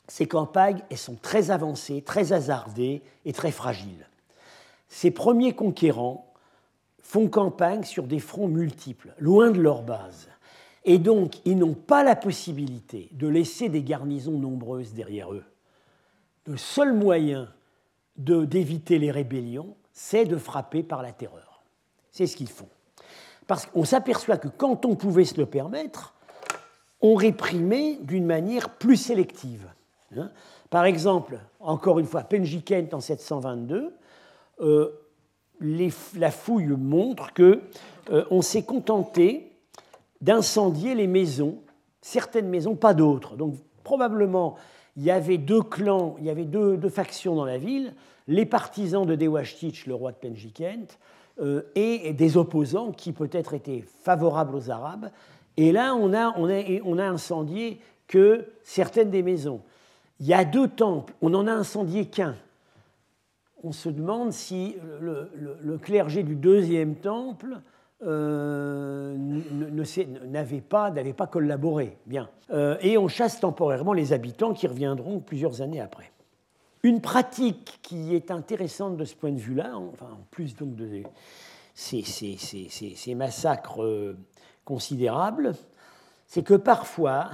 [0.08, 4.06] Ces campagnes, elles sont très avancées, très hasardées et très fragiles.
[4.88, 6.30] Ces premiers conquérants
[7.00, 10.28] font campagne sur des fronts multiples, loin de leur base.
[10.84, 15.44] Et donc, ils n'ont pas la possibilité de laisser des garnisons nombreuses derrière eux.
[16.44, 17.48] Le seul moyen
[18.16, 21.62] d'éviter les rébellions, c'est de frapper par la terreur.
[22.10, 22.68] C'est ce qu'ils font.
[23.46, 26.14] Parce qu'on s'aperçoit que quand on pouvait se le permettre,
[27.00, 29.66] on réprimait d'une manière plus sélective.
[30.16, 30.30] Hein.
[30.70, 33.92] Par exemple, encore une fois, Penjikent en 722,
[34.60, 34.90] euh,
[35.60, 37.60] la fouille montre que
[38.10, 39.52] euh, on s'est contenté
[40.20, 41.58] d'incendier les maisons,
[42.00, 43.36] certaines maisons, pas d'autres.
[43.36, 44.56] Donc probablement,
[44.96, 47.94] il y avait deux clans, il y avait deux, factions dans la ville,
[48.28, 51.21] les partisans de Dewashtich, le roi de Penjikent, euh,
[51.74, 55.10] et des opposants qui peut-être étaient favorables aux Arabes.
[55.56, 59.60] Et là, on a incendié que certaines des maisons.
[60.20, 62.36] Il y a deux temples, on n'en a incendié qu'un.
[63.64, 67.60] On se demande si le clergé du deuxième temple
[68.04, 69.14] euh,
[70.26, 71.96] n'avait pas, pas collaboré.
[72.06, 72.28] Bien.
[72.50, 76.10] Euh, et on chasse temporairement les habitants qui reviendront plusieurs années après.
[76.82, 81.02] Une pratique qui est intéressante de ce point de vue-là, enfin, en plus donc de
[81.74, 84.16] ces, massacres euh,
[84.64, 85.54] considérables,
[86.26, 87.30] c'est que parfois,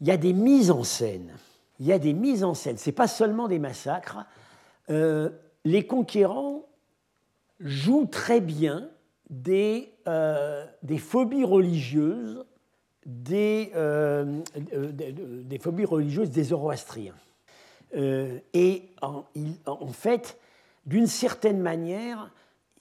[0.00, 1.32] il y a des mises en scène.
[1.80, 2.78] Il y a des mises en scène.
[2.78, 4.24] Ce n'est pas seulement des massacres.
[4.88, 6.66] les conquérants
[7.60, 8.88] jouent très bien
[9.30, 10.66] des, euh,
[10.98, 12.44] phobies religieuses
[13.04, 14.42] des, euh,
[15.44, 17.14] des, phobies religieuses des zoroastriens.
[17.94, 19.24] Euh, et en,
[19.92, 20.38] fait,
[20.86, 22.30] d'une certaine manière,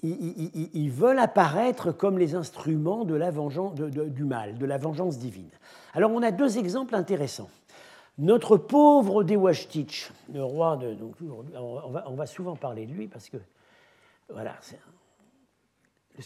[0.04, 5.50] ils, veulent apparaître comme les instruments de la vengeance, du mal, de la vengeance divine.
[5.94, 7.50] Alors on a deux exemples intéressants.
[8.18, 10.94] Notre pauvre Dewashtich, le roi de...
[10.94, 11.16] Donc,
[11.54, 13.38] on, va, souvent parler de lui parce que
[14.30, 14.80] voilà, c'est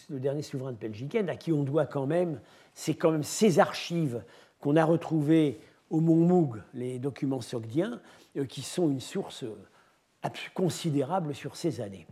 [0.08, 2.40] le dernier souverain de Belgique, à qui on doit quand même,
[2.74, 4.22] c'est quand même ces archives
[4.60, 5.60] qu'on a retrouvées
[5.90, 8.00] au Mont Moug, les documents sogdiens,
[8.48, 12.06] qui sont une source euh, considérable sur ces années.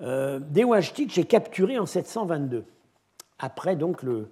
[0.00, 0.40] Euh,
[1.18, 2.64] est capturé en 722,
[3.38, 4.30] après donc le,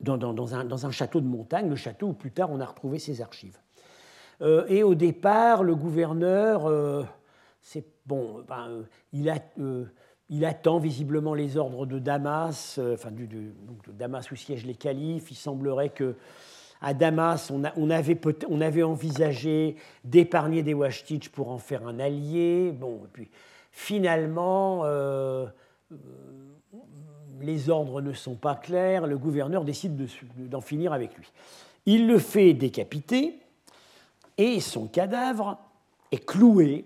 [0.00, 3.58] dans, un, château de montagne, le château où plus tard on a retrouvé ses archives.
[4.42, 7.06] Euh, et au départ, le gouverneur,
[8.06, 8.84] bon, ben,
[10.30, 15.30] il attend visiblement les ordres de Damas, euh, enfin de Damas où siègent les califes.
[15.30, 16.16] Il semblerait que
[16.84, 17.90] à Damas, on,
[18.60, 22.72] avait, envisagé d'épargner des Washtich pour en faire un allié.
[22.72, 23.30] Bon, puis
[23.72, 25.46] finalement, euh,
[25.92, 25.96] euh,
[27.40, 29.06] les ordres ne sont pas clairs.
[29.06, 29.96] Le gouverneur décide
[30.36, 31.32] d'en finir avec lui.
[31.86, 33.40] Il le fait décapiter
[34.36, 35.58] et son cadavre
[36.12, 36.84] est cloué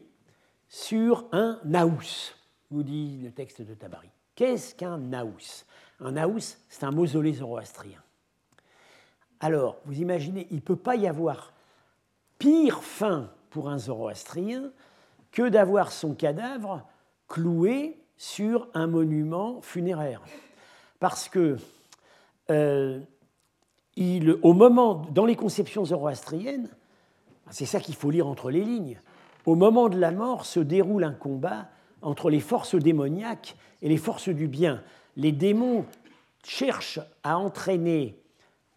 [0.68, 2.34] sur un naous
[2.70, 4.10] nous dit le texte de Tabari.
[4.34, 5.64] Qu'est-ce qu'un naous
[6.00, 7.98] Un naous, c'est un mausolée zoroastrien.
[9.40, 11.52] Alors, vous imaginez, il ne peut pas y avoir
[12.38, 14.70] pire fin pour un zoroastrien
[15.32, 16.82] que d'avoir son cadavre
[17.28, 20.22] cloué sur un monument funéraire.
[20.98, 21.56] Parce que,
[22.50, 23.00] euh,
[24.42, 26.68] au moment, dans les conceptions zoroastriennes,
[27.50, 29.00] c'est ça qu'il faut lire entre les lignes,
[29.46, 31.68] au moment de la mort se déroule un combat
[32.02, 34.82] entre les forces démoniaques et les forces du bien.
[35.16, 35.84] Les démons
[36.44, 38.20] cherchent à entraîner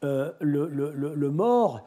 [0.04, 1.82] euh, le, mort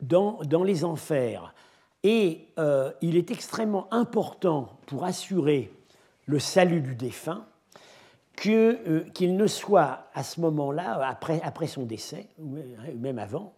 [0.00, 1.54] dans, les enfers.
[2.02, 5.70] Et euh, il est extrêmement important pour assurer
[6.24, 7.44] le salut du défunt
[8.46, 12.56] euh, qu'il ne soit à ce moment-là, après, après son décès, ou
[12.98, 13.52] même avant,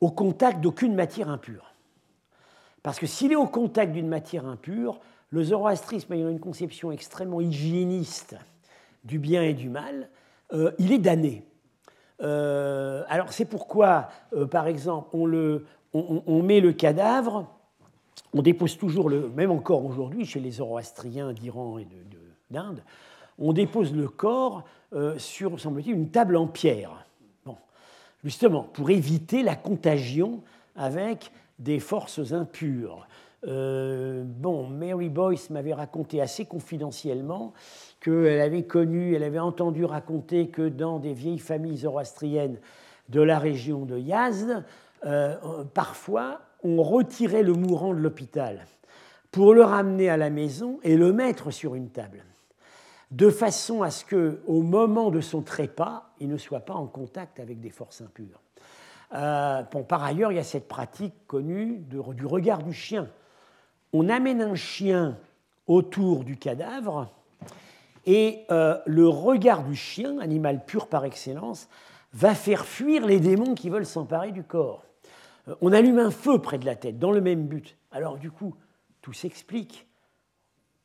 [0.00, 1.74] au contact d'aucune matière impure.
[2.82, 7.42] Parce que s'il est au contact d'une matière impure, le zoroastrisme ayant une conception extrêmement
[7.42, 8.36] hygiéniste
[9.04, 10.08] du bien et du mal,
[10.78, 11.47] il est damné.
[12.20, 17.46] Euh, alors c'est pourquoi, euh, par exemple, on, le, on, met le cadavre,
[18.34, 21.86] on dépose toujours, le, même encore aujourd'hui chez les zoroastriens d'Iran et
[22.50, 22.82] d'Inde,
[23.38, 24.64] on dépose le corps
[25.18, 27.04] sur, semble-t-il, une table en pierre.
[27.44, 27.56] Bon.
[28.24, 30.42] Justement, pour éviter la contagion
[30.74, 33.06] avec des forces impures.
[33.46, 37.52] Euh, bon, Mary Boyce m'avait raconté assez confidentiellement
[38.00, 42.58] qu'elle avait connu, elle avait entendu raconter que dans des vieilles familles zoroastriennes,
[43.08, 44.64] de la région de Yazd,
[45.72, 48.66] parfois, on retirait le mourant de l'hôpital
[49.30, 52.24] pour le ramener à la maison et le mettre sur une table,
[53.10, 56.86] de façon à ce que, au moment de son trépas, il ne soit pas en
[56.86, 58.40] contact avec des forces impures.
[59.14, 63.08] Euh, par ailleurs, il y a cette pratique connue du regard du chien.
[63.92, 65.16] On amène un chien
[65.66, 67.10] autour du cadavre
[68.06, 71.68] et euh, le regard du chien, animal pur par excellence,
[72.14, 74.84] va faire fuir les démons qui veulent s'emparer du corps.
[75.48, 77.76] Euh, on allume un feu près de la tête, dans le même but.
[77.90, 78.54] Alors du coup,
[79.02, 79.86] tout s'explique.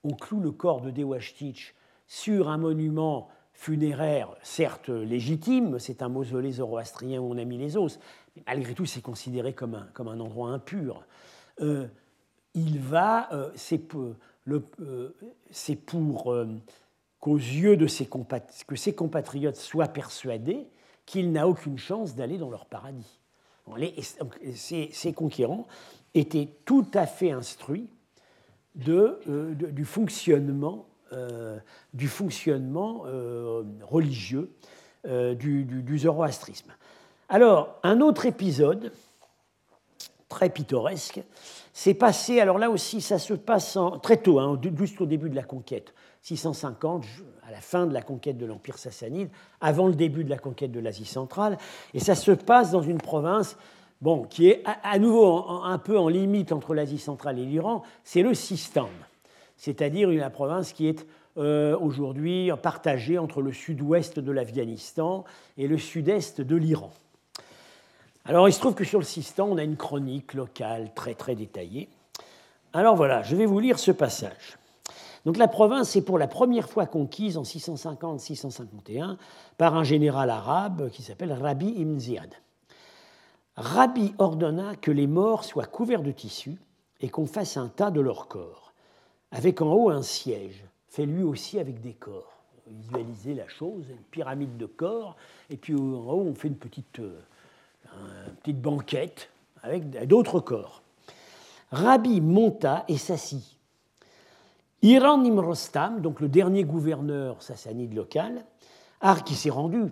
[0.03, 1.75] On cloue le corps de Dewashtich
[2.07, 7.77] sur un monument funéraire, certes légitime, c'est un mausolée zoroastrien où on a mis les
[7.77, 7.99] os,
[8.35, 11.05] mais malgré tout c'est considéré comme un, endroit impur.
[11.61, 11.87] Euh,
[12.53, 14.15] il va, euh, c'est pour,
[14.47, 15.15] euh,
[15.85, 16.35] pour
[17.19, 18.07] qu'aux yeux de ses,
[18.67, 20.67] que ses compatriotes soient persuadés
[21.05, 23.19] qu'il n'a aucune chance d'aller dans leur paradis.
[24.55, 25.67] ces, conquérants
[26.13, 27.87] étaient tout à fait instruits
[28.75, 31.59] du fonctionnement euh,
[31.93, 34.51] du fonctionnement euh, religieux
[35.05, 36.71] euh, du, zoroastrisme.
[37.29, 38.91] Alors, un autre épisode
[40.27, 41.21] très pittoresque
[41.73, 45.35] s'est passé, alors là aussi, ça se passe très tôt, hein, juste au début de
[45.35, 47.03] la conquête, 650,
[47.45, 50.71] à la fin de la conquête de l'Empire sassanide, avant le début de la conquête
[50.71, 51.57] de l'Asie centrale,
[51.95, 53.57] et ça se passe dans une province
[54.01, 58.21] bon, qui est à, nouveau un peu en limite entre l'Asie centrale et l'Iran, c'est
[58.21, 58.89] le Sistan.
[59.57, 61.07] C'est-à-dire une province qui est
[61.37, 65.23] euh, aujourd'hui partagée entre le sud-ouest de l'Afghanistan
[65.57, 66.91] et le sud-est de l'Iran.
[68.25, 71.35] Alors il se trouve que sur le Sistan, on a une chronique locale très très
[71.35, 71.89] détaillée.
[72.71, 74.57] Alors voilà, je vais vous lire ce passage.
[75.25, 79.17] Donc la province est pour la première fois conquise en 650-651
[79.57, 82.33] par un général arabe qui s'appelle Rabbi Ibn Ziyad.
[83.55, 86.57] Rabbi ordonna que les morts soient couverts de tissu
[87.01, 88.63] et qu'on fasse un tas de leurs corps
[89.33, 92.37] avec en haut un siège, fait lui aussi avec des corps.
[92.67, 95.17] Visualisez la chose, une pyramide de corps,
[95.49, 97.01] et puis en haut on fait une petite,
[98.01, 99.29] euh, petite banquette
[99.61, 100.81] avec d'autres corps.
[101.71, 103.57] Rabbi monta et s'assit.
[104.81, 108.43] Iran Nimrostam, donc le dernier gouverneur sassanide local,
[109.25, 109.91] qui s'est rendu,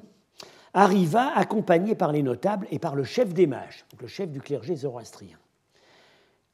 [0.74, 4.76] arriva accompagné par les notables et par le chef des mages, le chef du clergé
[4.76, 5.38] zoroastrien.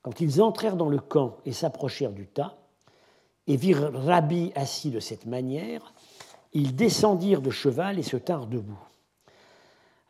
[0.02, 2.56] Quand ils entrèrent dans le camp et s'approchèrent du tas,
[3.48, 5.93] et virent Rabbi assis de cette manière,
[6.54, 8.80] ils descendirent de cheval et se tinrent debout.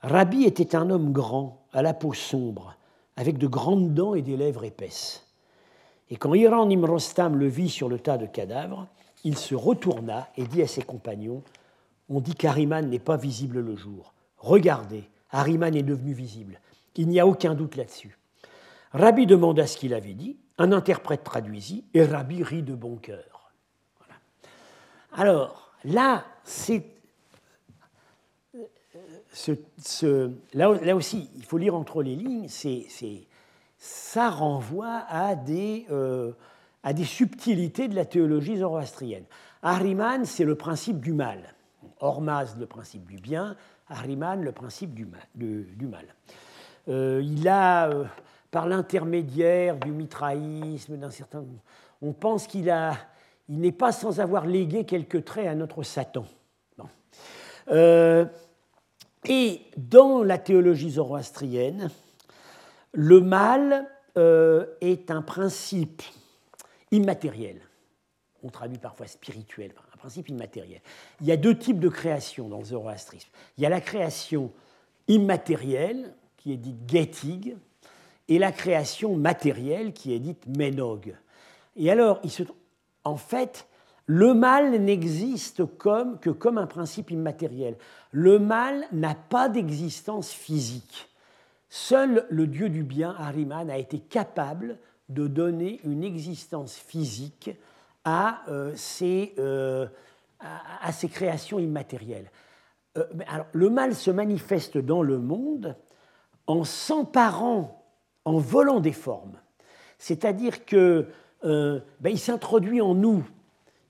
[0.07, 2.77] Rabbi était un homme grand, à la peau sombre,
[3.17, 5.27] avec de grandes dents et des lèvres épaisses.
[6.09, 8.87] Et quand Iran Nimrostam le vit sur le tas de cadavres,
[9.25, 11.43] il se retourna et dit à ses compagnons
[12.07, 14.13] On dit qu'Ariman n'est pas visible le jour.
[14.37, 16.61] Regardez, Ariman est devenu visible.
[16.95, 18.17] Il n'y a aucun doute là-dessus.
[18.93, 20.37] Rabbi demanda ce qu'il avait dit.
[20.57, 23.51] Un interprète traduisit et Rabbi rit de bon cœur.
[25.11, 26.96] Alors, là, c'est.
[30.53, 32.47] Là, aussi, il faut lire entre les lignes,
[33.77, 36.31] ça renvoie à des, euh,
[36.83, 39.25] à des subtilités de la théologie zoroastrienne.
[39.61, 41.53] Ahriman, c'est le principe du mal.
[41.99, 43.55] Hormaz, le principe du bien.
[43.89, 45.21] Ahriman, le principe du mal.
[45.35, 46.05] Du, mal.
[46.87, 47.89] Euh, il a.
[47.89, 48.05] Euh,
[48.51, 51.43] par l'intermédiaire du mitraïsme, d'un certain.
[52.01, 52.93] On pense qu'il a,
[53.49, 56.25] il n'est pas sans avoir légué quelques traits à notre Satan.
[57.69, 58.25] Euh,
[59.25, 61.89] et dans la théologie zoroastrienne,
[62.93, 66.01] le mal euh, est un principe
[66.91, 67.61] immatériel.
[68.43, 70.81] On traduit parfois spirituel, un principe immatériel.
[71.21, 73.29] Il y a deux types de création dans le zoroastrisme.
[73.57, 74.51] Il y a la création
[75.07, 77.57] immatérielle, qui est dite getig,
[78.27, 81.15] et la création matérielle qui est dite ménog.
[81.75, 82.21] Et alors,
[83.03, 83.67] en fait,
[84.07, 87.77] le mal n'existe que comme un principe immatériel.
[88.11, 91.09] Le mal n'a pas d'existence physique.
[91.69, 94.79] Seul le Dieu du bien, Ariman, a été capable
[95.09, 97.51] de donner une existence physique
[98.05, 99.87] à, euh, ces, euh,
[101.11, 102.31] créations immatérielles.
[102.97, 103.03] Euh,
[103.51, 105.75] le mal se manifeste dans le monde
[106.47, 107.83] en s'emparant
[108.25, 109.37] en volant des formes.
[109.97, 111.07] C'est-à-dire qu'il
[111.43, 113.25] euh, ben, s'introduit en nous,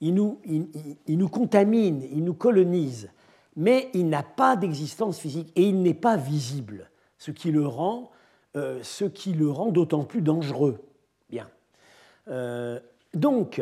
[0.01, 3.09] il nous, il, nous contamine, il nous colonise,
[3.55, 8.11] mais il n'a pas d'existence physique et il n'est pas visible, ce qui le rend,
[8.55, 10.79] euh, ce qui le rend d'autant plus dangereux.
[11.29, 11.49] Bien.
[12.27, 12.79] Euh,
[13.13, 13.61] donc,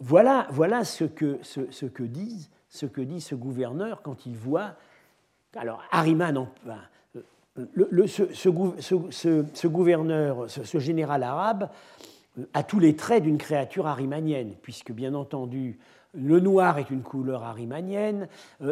[0.00, 4.34] voilà, voilà ce, que, ce, ce, que disent, ce que dit ce gouverneur quand il
[4.34, 4.76] voit
[5.56, 6.48] alors Ahriman,
[7.74, 11.68] le, ce, gouverneur, ce, général arabe,
[12.54, 15.78] a tous les traits d'une créature harimanienne, puisque bien entendu,
[16.12, 18.28] le noir est une couleur harimanienne,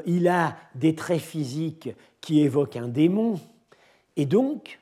[0.06, 1.90] il a des traits physiques
[2.20, 3.38] qui évoquent un démon,
[4.16, 4.80] et donc,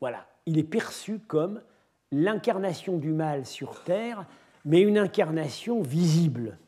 [0.00, 1.60] voilà, il est perçu comme
[2.10, 4.26] l'incarnation du mal sur Terre,
[4.64, 6.58] mais une incarnation visible,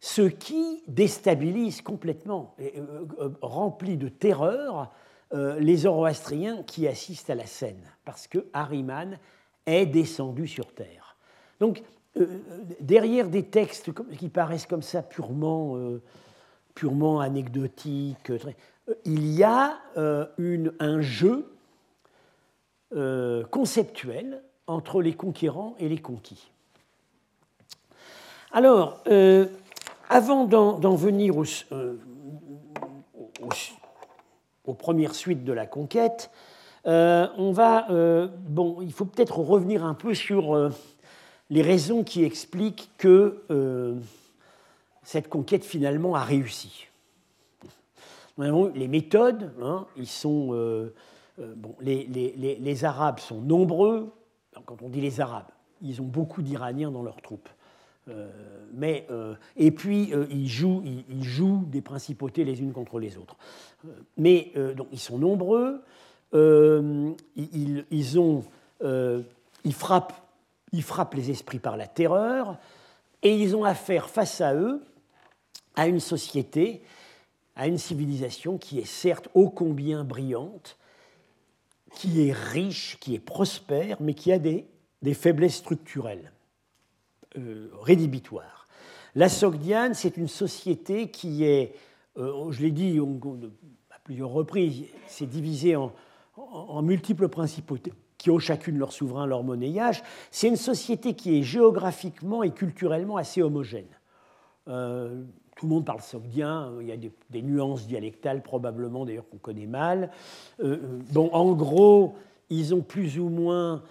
[0.00, 4.92] ce qui déstabilise complètement, et, euh, euh, remplit de terreur
[5.32, 9.18] euh, les Zoroastriens qui assistent à la scène, parce que Harriman
[9.66, 11.16] est descendu sur Terre.
[11.60, 11.82] Donc,
[12.80, 15.76] derrière des textes qui paraissent comme ça purement,
[16.74, 18.32] purement anecdotiques,
[19.04, 21.54] il y a un jeu
[23.50, 26.50] conceptuel entre les conquérants et les conquis.
[28.52, 29.46] Alors, euh,
[30.10, 31.34] avant d'en venir
[31.72, 31.98] euh,
[34.64, 36.30] aux, premières suites de la conquête,
[36.86, 37.86] euh, on va,
[38.48, 40.70] bon, il faut peut-être revenir un peu sur
[41.50, 43.42] les raisons qui expliquent que
[45.02, 46.88] cette conquête finalement a réussi.
[48.38, 50.90] Les méthodes, hein, ils sont,
[51.38, 54.12] bon, les, Arabes sont nombreux,
[54.66, 55.50] quand on dit les Arabes,
[55.82, 57.48] ils ont beaucoup d'Iraniens dans leurs troupes.
[58.08, 58.28] Euh,
[58.74, 63.16] mais, euh, et puis, euh, ils, jouent, ils, jouent, des principautés les unes contre les
[63.16, 63.36] autres.
[64.16, 65.82] mais donc, ils sont nombreux,
[66.32, 68.44] ils, ils, ont,
[68.82, 70.14] ils, frappent,
[71.14, 72.58] les esprits par la terreur,
[73.22, 74.82] et ils ont affaire face à eux
[75.76, 76.82] à une société,
[77.56, 80.76] à une civilisation qui est certes ô combien brillante,
[81.94, 84.66] qui est riche, qui est prospère, mais qui a des,
[85.14, 86.32] faiblesses structurelles
[87.36, 88.66] euh, rédhibitoires.
[89.14, 91.74] La Sogdiane, c'est une société qui est,
[92.16, 92.98] euh, je l'ai dit
[93.90, 95.92] à plusieurs reprises, c'est divisé en,
[96.36, 100.02] en, multiples principautés qui ont chacune leur souverain, leur monnayage.
[100.30, 103.88] C'est une société qui est géographiquement et culturellement assez homogène.
[104.68, 105.22] Euh,
[105.56, 109.66] tout le monde parle sogdien, il y a des, nuances dialectales probablement d'ailleurs qu'on connaît
[109.66, 110.10] mal.
[110.60, 112.14] Euh, euh, bon, en gros,
[112.50, 113.82] ils ont plus ou moins...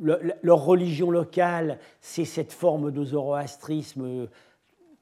[0.00, 4.28] Leur religion locale, c'est cette forme de zoroastrisme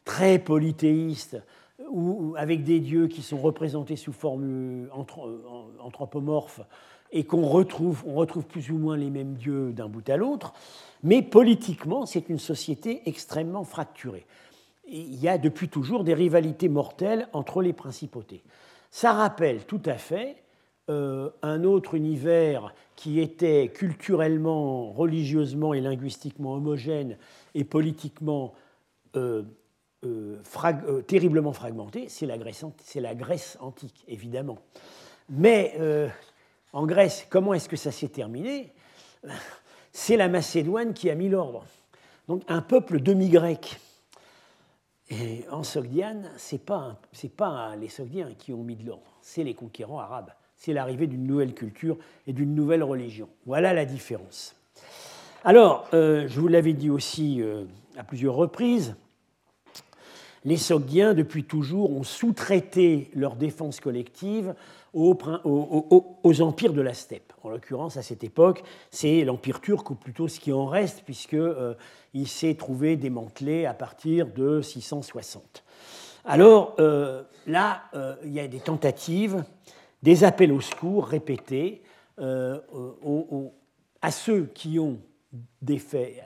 [0.05, 1.39] très polythéiste,
[1.91, 4.89] ou avec des dieux qui sont représentés sous forme
[5.81, 6.61] anthropomorphe
[7.11, 10.55] et qu'on retrouve, on retrouve plus ou moins les mêmes dieux d'un bout à l'autre.
[11.03, 14.27] Mais politiquement, c'est une société extrêmement fracturée
[14.93, 18.43] il y a depuis toujours des rivalités mortelles entre les principautés.
[18.91, 20.37] Ça rappelle tout à fait
[20.91, 27.17] euh, un autre univers qui était culturellement, religieusement et linguistiquement homogène
[27.55, 28.53] et politiquement
[29.17, 29.43] euh,
[30.05, 32.37] euh, terriblement fragmenté, c'est la,
[33.15, 34.59] Grèce antique, évidemment.
[35.29, 35.77] Mais
[36.73, 38.73] en Grèce, comment est-ce que ça s'est terminé?
[39.93, 41.65] C'est la Macédoine qui a mis l'ordre.
[42.29, 43.79] Donc un peuple demi-grec
[45.11, 46.99] et en Sogdiane, ce n'est pas,
[47.37, 50.31] pas les Sogdiens qui ont mis de l'ordre, c'est les conquérants arabes.
[50.57, 53.29] C'est l'arrivée d'une nouvelle culture et d'une nouvelle religion.
[53.45, 54.55] Voilà la différence.
[55.45, 57.65] Alors, euh, je vous l'avais dit aussi euh,
[57.97, 58.95] à plusieurs reprises,
[60.45, 64.55] les Sogdiens, depuis toujours, ont sous-traité leur défense collective
[64.93, 67.33] aux, empires de la steppe.
[67.43, 71.39] En l'occurrence, à cette époque, c'est l'empire turc, ou plutôt ce qui en reste, puisqu'il
[71.39, 71.75] euh,
[72.27, 75.65] s'est trouvé démantelé à partir de 660.
[76.25, 79.45] Alors euh, là, euh, il y a des tentatives,
[80.03, 81.83] des appels au secours répétés
[82.19, 84.99] à ceux qui ont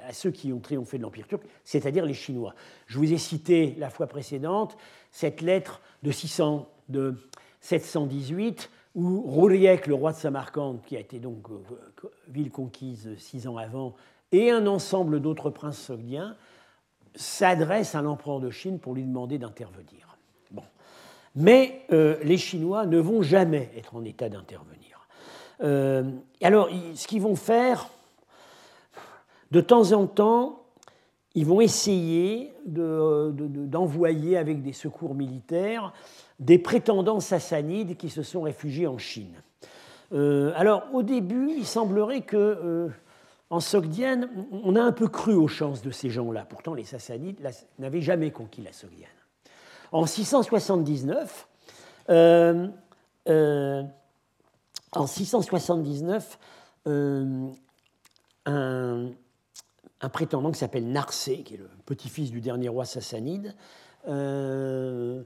[0.08, 2.54] à ceux qui ont triomphé de l'Empire turc, c'est-à-dire les Chinois.
[2.86, 4.76] Je vous ai cité la fois précédente
[5.10, 7.14] cette lettre de, 600, de
[7.60, 13.46] 718 où Rouriek, le roi de Samarcande, qui a été donc euh, ville conquise six
[13.46, 13.94] ans avant,
[14.32, 16.34] et un ensemble d'autres princes sogdiens
[17.14, 20.16] s'adressent à l'empereur de Chine pour lui demander d'intervenir.
[20.50, 20.62] Bon.
[21.34, 25.06] Mais euh, les Chinois ne vont jamais être en état d'intervenir.
[25.62, 26.10] Euh,
[26.42, 27.88] alors, ce qu'ils vont faire,
[29.50, 30.62] de temps en temps,
[31.34, 35.92] ils vont essayer d'envoyer avec des secours militaires
[36.40, 39.34] des prétendants sassanides qui se sont réfugiés en Chine.
[40.12, 42.88] Euh, alors, au début, il semblerait que euh,
[43.50, 44.28] en Sogdiane,
[44.64, 46.46] on a un peu cru aux chances de ces gens-là.
[46.48, 47.40] Pourtant, les Sassanides
[47.78, 49.10] n'avaient jamais conquis la Sogdiane.
[49.92, 51.48] En 679,
[52.10, 52.68] euh,
[54.92, 56.38] en 679,
[58.46, 59.10] un,
[60.00, 63.54] un prétendant qui s'appelle Narsé, qui est le petit-fils du dernier roi sassanide,
[64.08, 65.22] euh,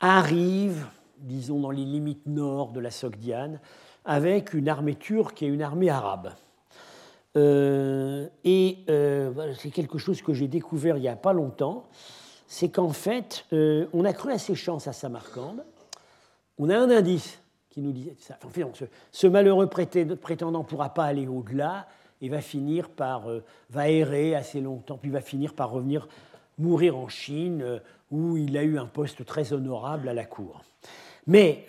[0.00, 0.86] arrive
[1.18, 3.60] disons dans les limites nord de la Sogdiane,
[4.04, 6.32] avec une armée turque et une armée arabe.
[7.36, 11.86] Euh, et euh, c'est quelque chose que j'ai découvert il n'y a pas longtemps,
[12.48, 15.64] c'est qu'en fait, on a cru à ses chances à Samarcande.
[16.58, 18.36] On a un indice qui nous dit ça.
[19.12, 21.86] ce, malheureux prétendant ne pourra pas aller au-delà
[22.22, 23.26] et va finir par
[23.68, 26.08] va errer assez longtemps, puis va finir par revenir
[26.56, 30.62] mourir en Chine, où il a eu un poste très honorable à la cour.
[31.26, 31.66] Mais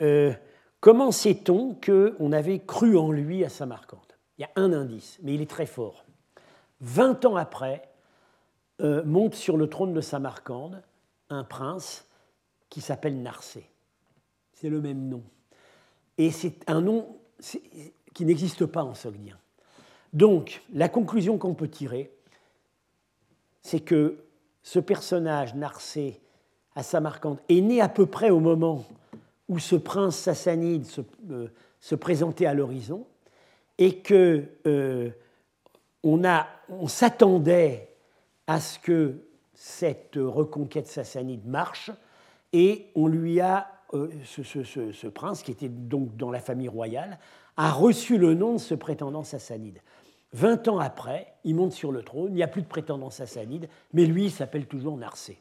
[0.80, 3.99] comment sait-on qu'on avait cru en lui à Samarcande?
[4.38, 6.06] Il y a un indice, mais il est très fort.
[6.82, 7.89] Vingt ans après,
[8.82, 10.82] euh, monte sur le trône de Samarcande
[11.30, 12.06] un prince
[12.70, 13.66] qui s'appelle Narsé.
[14.51, 15.24] C'est le même nom.
[16.18, 17.16] Et c'est un nom
[18.14, 19.38] qui n'existe pas en sogdien.
[20.14, 22.11] Donc, la conclusion qu'on peut tirer,
[23.61, 24.18] c'est que
[24.61, 26.22] ce personnage, Narsé,
[26.76, 28.86] à Samarcande, est né à peu près au moment
[29.49, 31.01] où ce prince sassanide se
[31.32, 33.05] euh, présentait à l'horizon,
[33.78, 35.09] et que euh,
[36.03, 36.22] on,
[36.70, 37.89] on s'attendait
[38.47, 39.16] à ce que
[39.53, 41.91] cette reconquête sassanide marche,
[42.51, 47.18] et on lui a, euh, ce, prince, qui était donc dans la famille royale,
[47.57, 49.80] a reçu le nom de ce prétendant sassanide.
[50.34, 53.70] Vingt ans après, il monte sur le trône, il n'y a plus de prétendant sassanide,
[53.94, 55.38] mais lui, il s'appelle toujours Narsé.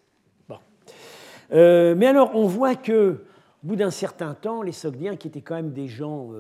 [0.49, 0.59] Bon.
[1.53, 3.25] Euh, mais alors, on voit que,
[3.65, 6.31] au bout d'un certain temps, les Sogdiens, qui étaient quand même des gens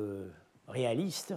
[0.68, 1.34] réalistes,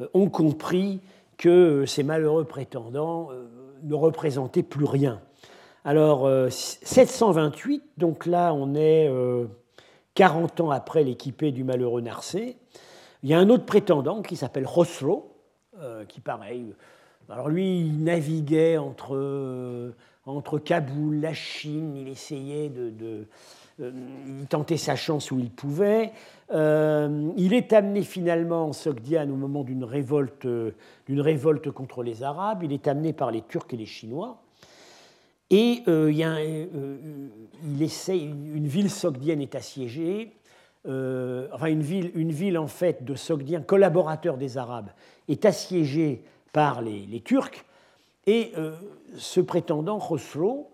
[0.00, 1.00] euh, ont compris
[1.36, 3.46] que ces malheureux prétendants euh,
[3.82, 5.20] ne représentaient plus rien.
[5.84, 9.10] Alors, 728, euh, donc là on est
[10.14, 12.56] 40 ans après l'équipée du malheureux Narcé,
[13.22, 15.33] il y a un autre prétendant qui s'appelle Rosro,
[16.08, 16.74] qui pareil,
[17.28, 19.92] alors lui il naviguait entre,
[20.26, 23.26] entre Kaboul, la Chine, il essayait de
[23.80, 23.90] euh,
[24.40, 26.12] il tentait sa chance où il pouvait.
[26.52, 30.46] Euh, il est amené finalement en Sogdiane au moment d'une révolte,
[31.06, 32.62] d'une révolte contre les Arabes.
[32.62, 34.42] Il est amené par les Turcs et les Chinois.
[35.50, 36.38] Et euh, il, y a
[37.80, 40.32] essaie, une ville sogdienne est assiégée.
[40.86, 44.90] enfin, une ville, une ville en fait de Sogdiens, collaborateurs des Arabes,
[45.28, 46.22] est assiégée
[46.52, 47.64] par les, Turcs.
[48.26, 48.52] Et
[49.16, 50.70] ce prétendant, Khosrow,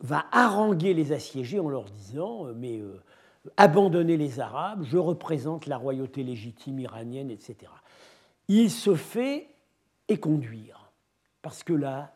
[0.00, 3.00] va haranguer les assiégés en leur disant euh, Mais euh,
[3.56, 7.70] abandonnez les Arabes, je représente la royauté légitime iranienne, etc.
[8.48, 9.48] Il se fait
[10.08, 10.90] éconduire,
[11.42, 12.14] parce que là,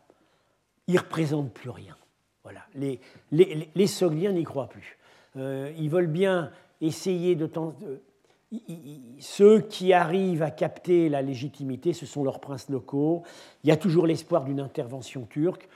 [0.87, 1.95] il ne représente plus rien.
[2.75, 2.99] Les,
[3.31, 4.99] les, les n'y croient plus.
[5.35, 7.49] Euh, ils veulent bien essayer de,
[9.19, 13.23] ceux qui arrivent à capter la légitimité, ce sont leurs princes locaux.
[13.63, 15.67] Il y a toujours l'espoir d'une intervention turque.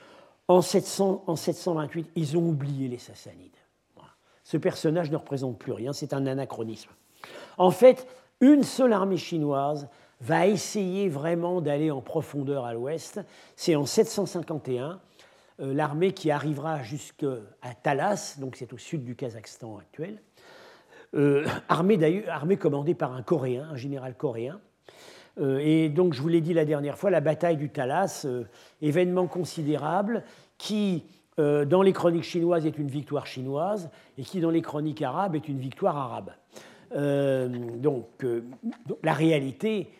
[0.48, 3.50] En, 728, ils ont oublié les Sassanides.
[4.42, 6.90] Ce personnage ne représente plus rien, c'est un anachronisme.
[7.56, 8.08] En fait,
[8.40, 9.88] une seule armée chinoise
[10.20, 13.20] va essayer vraiment d'aller en profondeur à l'ouest.
[13.54, 15.00] C'est en 751,
[15.60, 17.36] euh, l'armée qui arrivera jusqu'à
[17.82, 20.20] Talas, donc c'est au sud du Kazakhstan actuel,
[21.14, 24.60] euh, armée, armée commandée par un Coréen, un général coréen,
[25.38, 28.44] euh, et donc, je vous l'ai dit la dernière fois, la bataille du Talas, euh,
[28.82, 30.24] événement considérable
[30.58, 31.04] qui,
[31.38, 35.36] euh, dans les chroniques chinoises, est une victoire chinoise et qui, dans les chroniques arabes,
[35.36, 36.30] est une victoire arabe.
[36.92, 38.26] donc,
[39.04, 39.90] la réalité,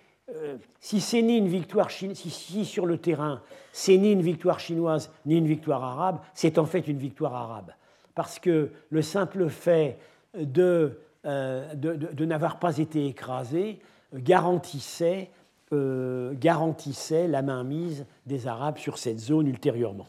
[0.80, 3.42] si c'est ni une victoire si, sur le terrain,
[3.72, 7.70] c'est ni une victoire chinoise ni une victoire arabe, c'est en fait une victoire arabe.
[8.16, 9.98] Parce que le simple fait
[10.34, 13.80] de, de n'avoir pas été écrasé
[14.14, 15.30] garantissait,
[15.72, 20.06] euh, garantissait la mainmise des Arabes sur cette zone ultérieurement.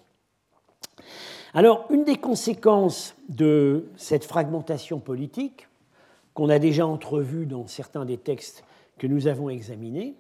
[1.54, 5.68] Alors, une des conséquences de cette fragmentation politique,
[6.34, 8.64] qu'on a déjà entrevue dans certains des textes
[8.98, 10.16] que nous avons examinés,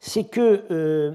[0.00, 0.24] c'est
[0.70, 1.14] euh,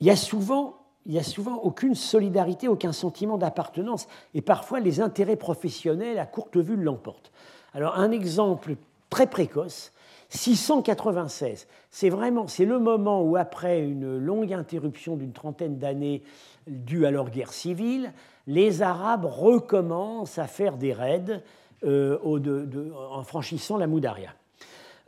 [0.00, 5.00] y a souvent il n'y a souvent aucune solidarité, aucun sentiment d'appartenance, et parfois les
[5.00, 7.32] intérêts professionnels à courte vue l'emportent.
[7.74, 8.76] Alors un exemple
[9.08, 9.92] très précoce,
[10.28, 16.22] 696, c'est vraiment c'est le moment où, après une longue interruption d'une trentaine d'années
[16.68, 18.12] due à leur guerre civile,
[18.46, 21.42] les Arabes recommencent à faire des raids
[21.84, 24.34] euh, en franchissant la Moudaria.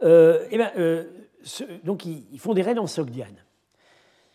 [0.03, 1.05] Euh, et ben, euh,
[1.85, 3.37] donc ils, font des raids en Sogdiane.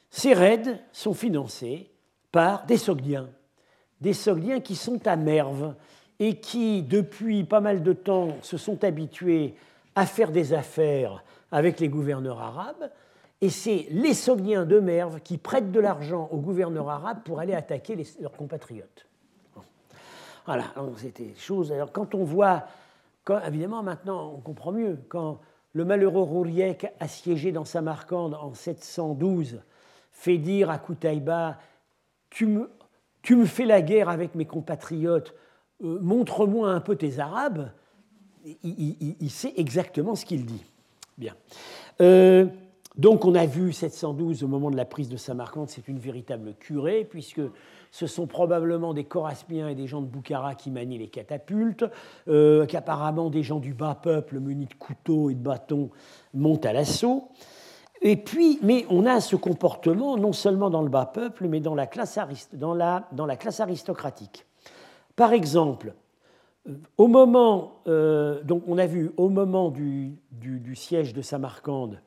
[0.10, 1.92] Ces raids sont financés
[2.32, 3.30] par des Sogdiens,
[4.02, 5.76] des Sogdiens qui sont à Merve
[6.20, 9.56] et qui, depuis pas mal de temps, se sont habitués
[9.96, 12.92] à faire des affaires avec les gouverneurs arabes,
[13.40, 17.54] et c'est les Sogdiens de Merve qui prêtent de l'argent aux gouverneurs arabes pour aller
[17.54, 19.06] attaquer leurs compatriotes.
[20.46, 21.72] Voilà, c'était chose.
[21.72, 22.68] Alors quand on voit
[23.46, 24.98] évidemment, maintenant, on comprend mieux.
[25.10, 25.40] Quand
[25.74, 29.62] le malheureux Rouriek, assiégé dans Samarcande en 712,
[30.18, 31.60] fait dire à Koutaïba
[32.30, 32.70] tu me,
[33.22, 35.34] tu me fais la guerre avec mes compatriotes,
[35.84, 37.70] euh, montre-moi un peu tes Arabes,
[38.64, 40.64] il, sait exactement ce qu'il dit.
[41.18, 41.36] Bien.
[42.02, 42.48] Euh,
[42.98, 46.56] donc on a vu 712 au moment de la prise de Samarcande, c'est une véritable
[46.56, 47.42] curée, puisque
[47.92, 51.86] ce sont probablement des Coraspiens et des gens de Boukhara qui manient les catapultes,
[52.28, 55.90] euh, qu'apparemment des gens du bas peuple munis de couteaux et de bâtons
[56.34, 57.30] montent à l'assaut.
[58.08, 61.76] Et puis, mais on a ce comportement non seulement dans le bas peuple, mais dans
[61.76, 62.18] la classe,
[62.54, 64.46] dans la, dans la classe aristocratique.
[65.18, 65.94] Par exemple,
[66.70, 72.02] euh, au moment, euh, donc on a vu au moment du, du, siège de Samarcande,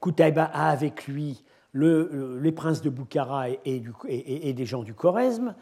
[0.00, 5.54] Koutaïba a avec lui le, les princes de Boukhara et, des gens du Choresme.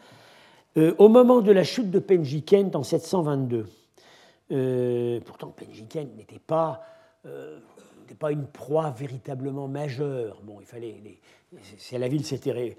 [0.77, 3.65] Euh, au moment de la chute de Penjikent en 722,
[5.25, 6.83] pourtant Penjikent n'était pas
[8.03, 10.41] n'était pas une proie véritablement majeure.
[10.43, 10.95] Bon, il fallait.
[11.91, 12.75] La ville s'était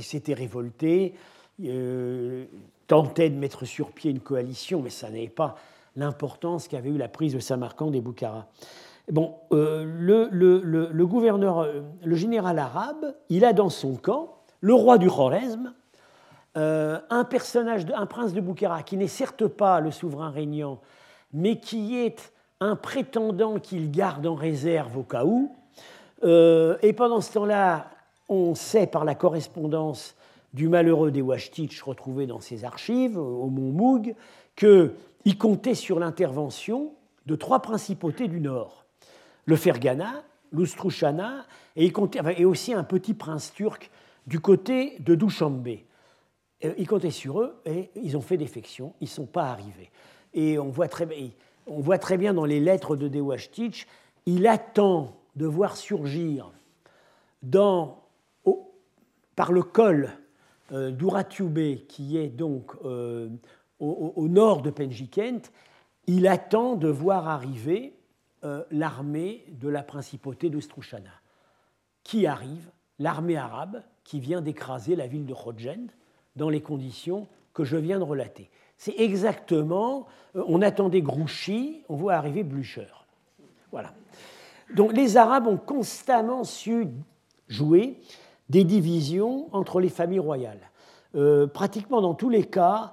[0.00, 1.14] s'était révoltée,
[1.64, 2.44] euh,
[2.86, 5.56] tentait de mettre sur pied une coalition, mais ça n'avait pas
[5.96, 8.46] l'importance qu'avait eu la prise de Samarcande et Boukhara.
[9.10, 14.98] Bon, euh, le, gouverneur, euh, le général arabe, il a dans son camp le roi
[14.98, 15.72] du Khorezm,
[16.54, 20.80] un personnage, un prince de Boukhara, qui n'est certes pas le souverain régnant,
[21.34, 25.54] mais qui est un prétendant qu'il garde en réserve au cas où.
[26.24, 27.90] Euh, et pendant ce temps-là,
[28.28, 30.16] on sait par la correspondance
[30.54, 34.14] du malheureux des Washtich retrouvé dans ses archives au Mont Moug
[34.56, 36.92] qu'il comptait sur l'intervention
[37.26, 38.86] de trois principautés du Nord
[39.46, 41.46] le Fergana, l'Ustrushana
[41.76, 41.92] et,
[42.44, 43.90] aussi un petit prince turc
[44.26, 45.68] du côté de Dushanbe.
[46.64, 49.90] Euh, il comptait sur eux et ils ont fait défection, ils ne sont pas arrivés.
[50.34, 51.30] Et on voit très bien
[51.66, 53.86] on voit très bien dans les lettres de Dewastich,
[54.26, 56.50] il attend de voir surgir
[59.36, 60.10] par le col
[60.72, 60.96] euh,
[61.88, 63.28] qui est donc euh,
[63.78, 65.50] au, nord de Penjikent,
[66.06, 67.94] il attend de voir arriver
[68.44, 71.10] euh, l'armée de la principauté d'Ostrushana.
[72.02, 72.70] Qui arrive?
[72.98, 75.88] L'armée arabe qui vient d'écraser la ville de Khojend
[76.34, 78.48] dans les conditions que je viens de relater.
[78.76, 80.06] C'est exactement,
[80.36, 82.86] euh, on attendait Grouchy, on voit arriver Blücher.
[83.72, 83.92] Voilà.
[84.74, 86.88] Donc les Arabes ont constamment su
[87.48, 88.00] jouer
[88.48, 90.70] des divisions entre les familles royales.
[91.14, 92.92] Euh, pratiquement dans tous les cas,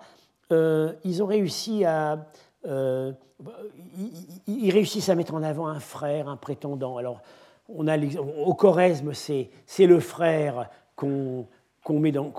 [0.51, 2.27] euh, ils ont réussi à,
[2.65, 6.97] ils, réussissent à mettre en avant un frère, un prétendant.
[6.97, 7.21] Alors,
[7.67, 11.47] on a au Choresme, c'est le frère qu'on
[11.89, 12.31] met dans,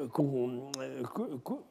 [0.00, 0.06] euh,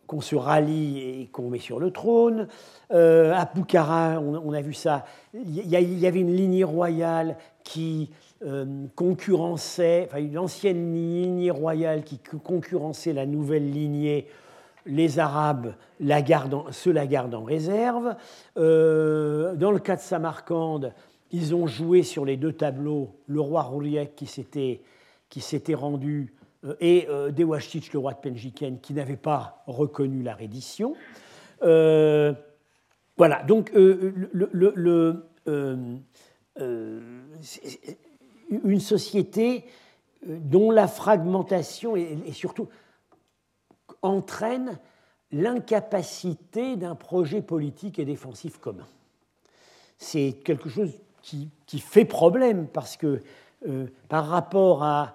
[0.08, 2.48] qu'on se rallie et qu'on met sur le trône.
[2.92, 8.12] Euh, à Boukhara, on, a vu ça, il y, avait une lignée royale qui
[8.46, 14.28] euh, concurrençait, enfin une ancienne lignée royale qui concurrençait la nouvelle lignée.
[14.86, 18.16] Les Arabes la gardent, se la gardent en réserve.
[18.56, 20.94] dans le cas de Samarcande,
[21.32, 24.28] ils ont joué sur les deux tableaux le roi Rouriek qui
[25.42, 26.45] s'était rendu euh,
[26.80, 30.96] et euh, Dewashtich, le roi de Penjiken, qui n'avait pas reconnu la reddition.
[31.64, 32.34] Euh,
[33.18, 34.32] voilà, donc une
[38.80, 39.66] société
[40.26, 42.68] dont la fragmentation et, surtout
[44.02, 44.80] entraîne
[45.32, 48.88] l'incapacité d'un projet politique et défensif commun.
[49.98, 50.92] C'est quelque chose
[51.22, 51.50] qui,
[51.80, 53.22] fait problème parce que
[54.10, 55.14] par rapport à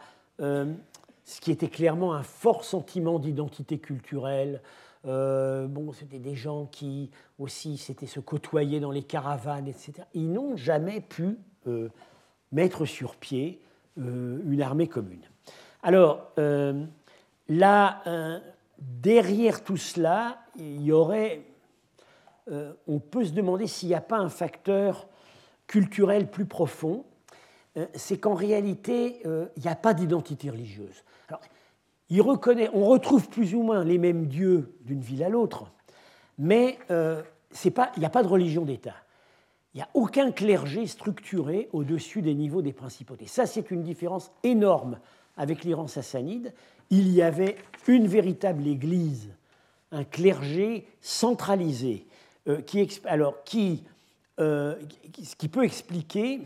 [1.30, 4.60] ce qui était clairement un fort sentiment d'identité culturelle.
[5.06, 9.92] Euh, bon, c'était des gens qui aussi s'étaient se côtoyer dans les caravanes, etc.
[10.12, 11.88] Ils n'ont jamais pu euh,
[12.50, 13.62] mettre sur pied
[13.98, 15.22] euh, une armée commune.
[15.84, 16.32] Alors,
[17.48, 18.02] là,
[18.78, 21.40] derrière tout cela, il y aurait,
[22.86, 25.08] on peut se demander s'il n'y a pas un facteur
[25.66, 27.06] culturel plus profond,
[27.94, 31.02] c'est qu'en réalité, il n'y a pas d'identité religieuse
[32.18, 35.70] on retrouve plus ou moins les mêmes dieux d'une ville à l'autre,
[36.38, 37.22] mais euh,
[37.64, 38.94] il n'y a pas de religion d'État.
[39.74, 43.26] Il n'y a aucun clergé structuré au-dessus des niveaux des principautés.
[43.26, 44.98] Ça, c'est une différence énorme
[45.36, 46.52] avec l'Iran sassanide.
[46.90, 47.56] Il y avait
[47.86, 49.28] une véritable église,
[49.92, 52.06] un clergé centralisé,
[52.48, 52.60] euh,
[53.04, 53.84] alors, qui,
[54.40, 54.74] euh,
[55.38, 56.40] qui peut expliquer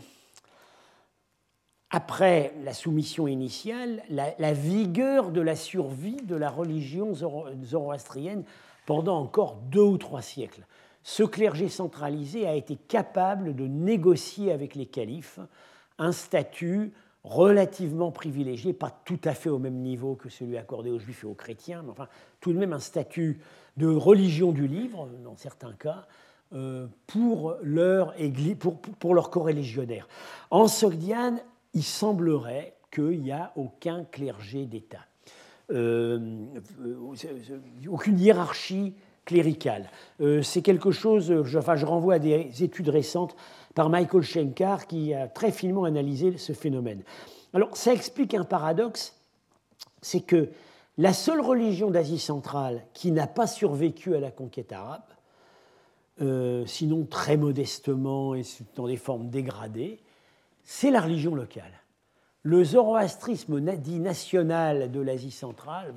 [1.95, 7.13] après la soumission initiale, la, vigueur de la survie de la religion
[7.63, 8.43] zoroastrienne
[8.85, 10.67] pendant encore deux ou trois siècles.
[11.03, 15.39] ce clergé centralisé a été capable de négocier avec les califes
[15.97, 16.91] un statut
[17.23, 21.27] relativement privilégié, pas tout à fait au même niveau que celui accordé aux juifs et
[21.27, 22.09] aux chrétiens, mais enfin
[22.41, 23.39] tout de même un statut
[23.77, 26.07] de religion du livre, dans certains cas,
[26.53, 29.31] euh, pour leur, église, pour, pour leur
[30.51, 31.39] En Sogdiane,
[31.75, 35.05] il semblerait qu'il n'y a aucun clergé d'État,
[35.71, 36.19] euh,
[36.81, 38.95] euh, aucune hiérarchie
[39.25, 39.89] cléricale.
[40.43, 43.35] C'est quelque chose, je, enfin, je renvoie à des études récentes
[43.73, 47.01] par Michael Schenkar qui a très finement analysé ce phénomène.
[47.53, 49.15] Alors ça explique un paradoxe,
[50.01, 50.49] c'est que
[50.97, 55.03] la seule religion d'Asie centrale qui n'a pas survécu à la conquête arabe,
[56.21, 58.43] euh, sinon très modestement et
[58.75, 59.99] dans des formes dégradées,
[60.65, 61.71] c'est la religion locale.
[62.41, 65.93] Le zoroastrisme dit national de l'Asie centrale,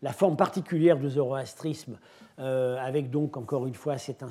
[0.00, 1.98] la, forme particulière du zoroastrisme
[2.38, 4.22] euh, avec donc encore une fois cette,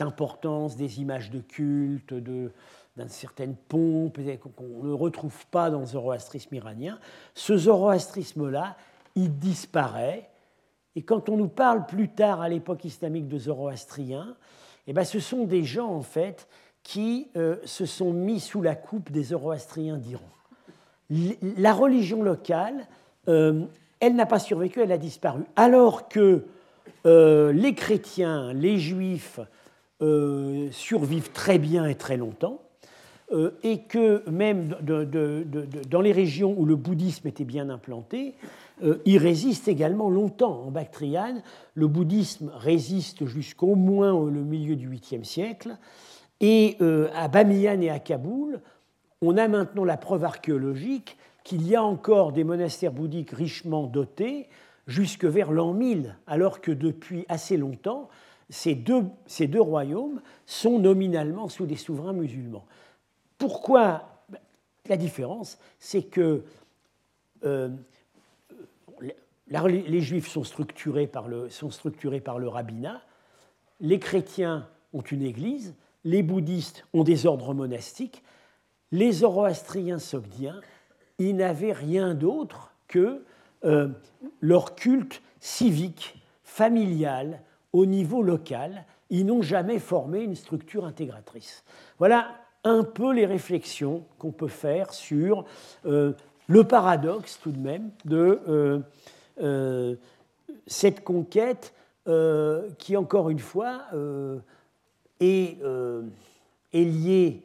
[0.00, 2.50] importance des images de culte, d'une
[3.08, 4.18] certaine pompe
[4.56, 6.98] qu'on ne retrouve pas dans le zoroastrisme iranien.
[7.34, 8.76] Ce zoroastrisme-là,
[9.14, 10.28] il disparaît.
[10.96, 14.36] Et quand on nous parle plus tard à l'époque islamique de zoroastriens,
[14.88, 16.48] eh ben ce sont des gens en fait
[16.88, 20.24] qui euh, se sont mis sous la coupe des zoroastriens d'Iran.
[21.58, 22.86] La religion locale,
[23.28, 23.66] euh,
[24.00, 25.42] elle n'a pas survécu, elle a disparu.
[25.54, 26.46] Alors que
[27.04, 29.38] euh, les chrétiens, les juifs
[30.70, 32.62] survivent très bien et très longtemps,
[33.64, 34.76] et que même
[35.90, 38.36] dans les régions où le bouddhisme était bien implanté,
[39.04, 40.62] il résiste également longtemps.
[40.66, 41.42] En Bactriane,
[41.74, 45.76] le bouddhisme résiste jusqu'au moins le milieu du 8e siècle,
[46.40, 46.76] et
[47.14, 48.60] à Bamiyan et à Kaboul,
[49.22, 54.48] on a maintenant la preuve archéologique qu'il y a encore des monastères bouddhiques richement dotés,
[54.86, 58.08] jusque vers l'an 1000, alors que depuis assez longtemps,
[58.50, 62.66] ces deux, ces deux royaumes sont nominalement sous des souverains musulmans.
[63.36, 64.24] Pourquoi?
[64.88, 66.44] La différence, c'est que
[67.44, 67.68] euh,
[69.48, 73.02] les juifs sont structurés, par le, sont structurés par le rabbinat,
[73.80, 75.74] les chrétiens ont une église,
[76.04, 78.22] les bouddhistes ont des ordres monastiques,
[78.92, 80.60] les zoroastriens sogdiens,
[81.18, 83.22] ils n'avaient rien d'autre que
[83.64, 83.88] euh,
[84.40, 87.40] leur culte civique, familial,
[87.72, 88.84] au niveau local.
[89.10, 91.64] Ils n'ont jamais formé une structure intégratrice.
[91.98, 92.28] Voilà
[92.64, 95.44] un peu les réflexions qu'on peut faire sur
[95.86, 96.12] euh,
[96.46, 98.82] le paradoxe tout de même de
[99.38, 99.96] euh,
[100.66, 101.74] cette conquête
[102.78, 103.82] qui, encore une fois,
[105.20, 105.58] est,
[106.72, 107.42] est, liée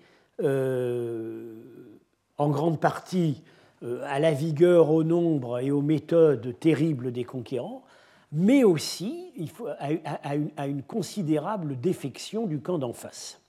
[2.38, 3.42] en grande partie
[3.84, 7.84] euh, à la vigueur, au nombre et aux méthodes terribles des conquérants,
[8.32, 9.32] mais aussi
[9.80, 13.40] à, une, considérable défection du camp d'en face.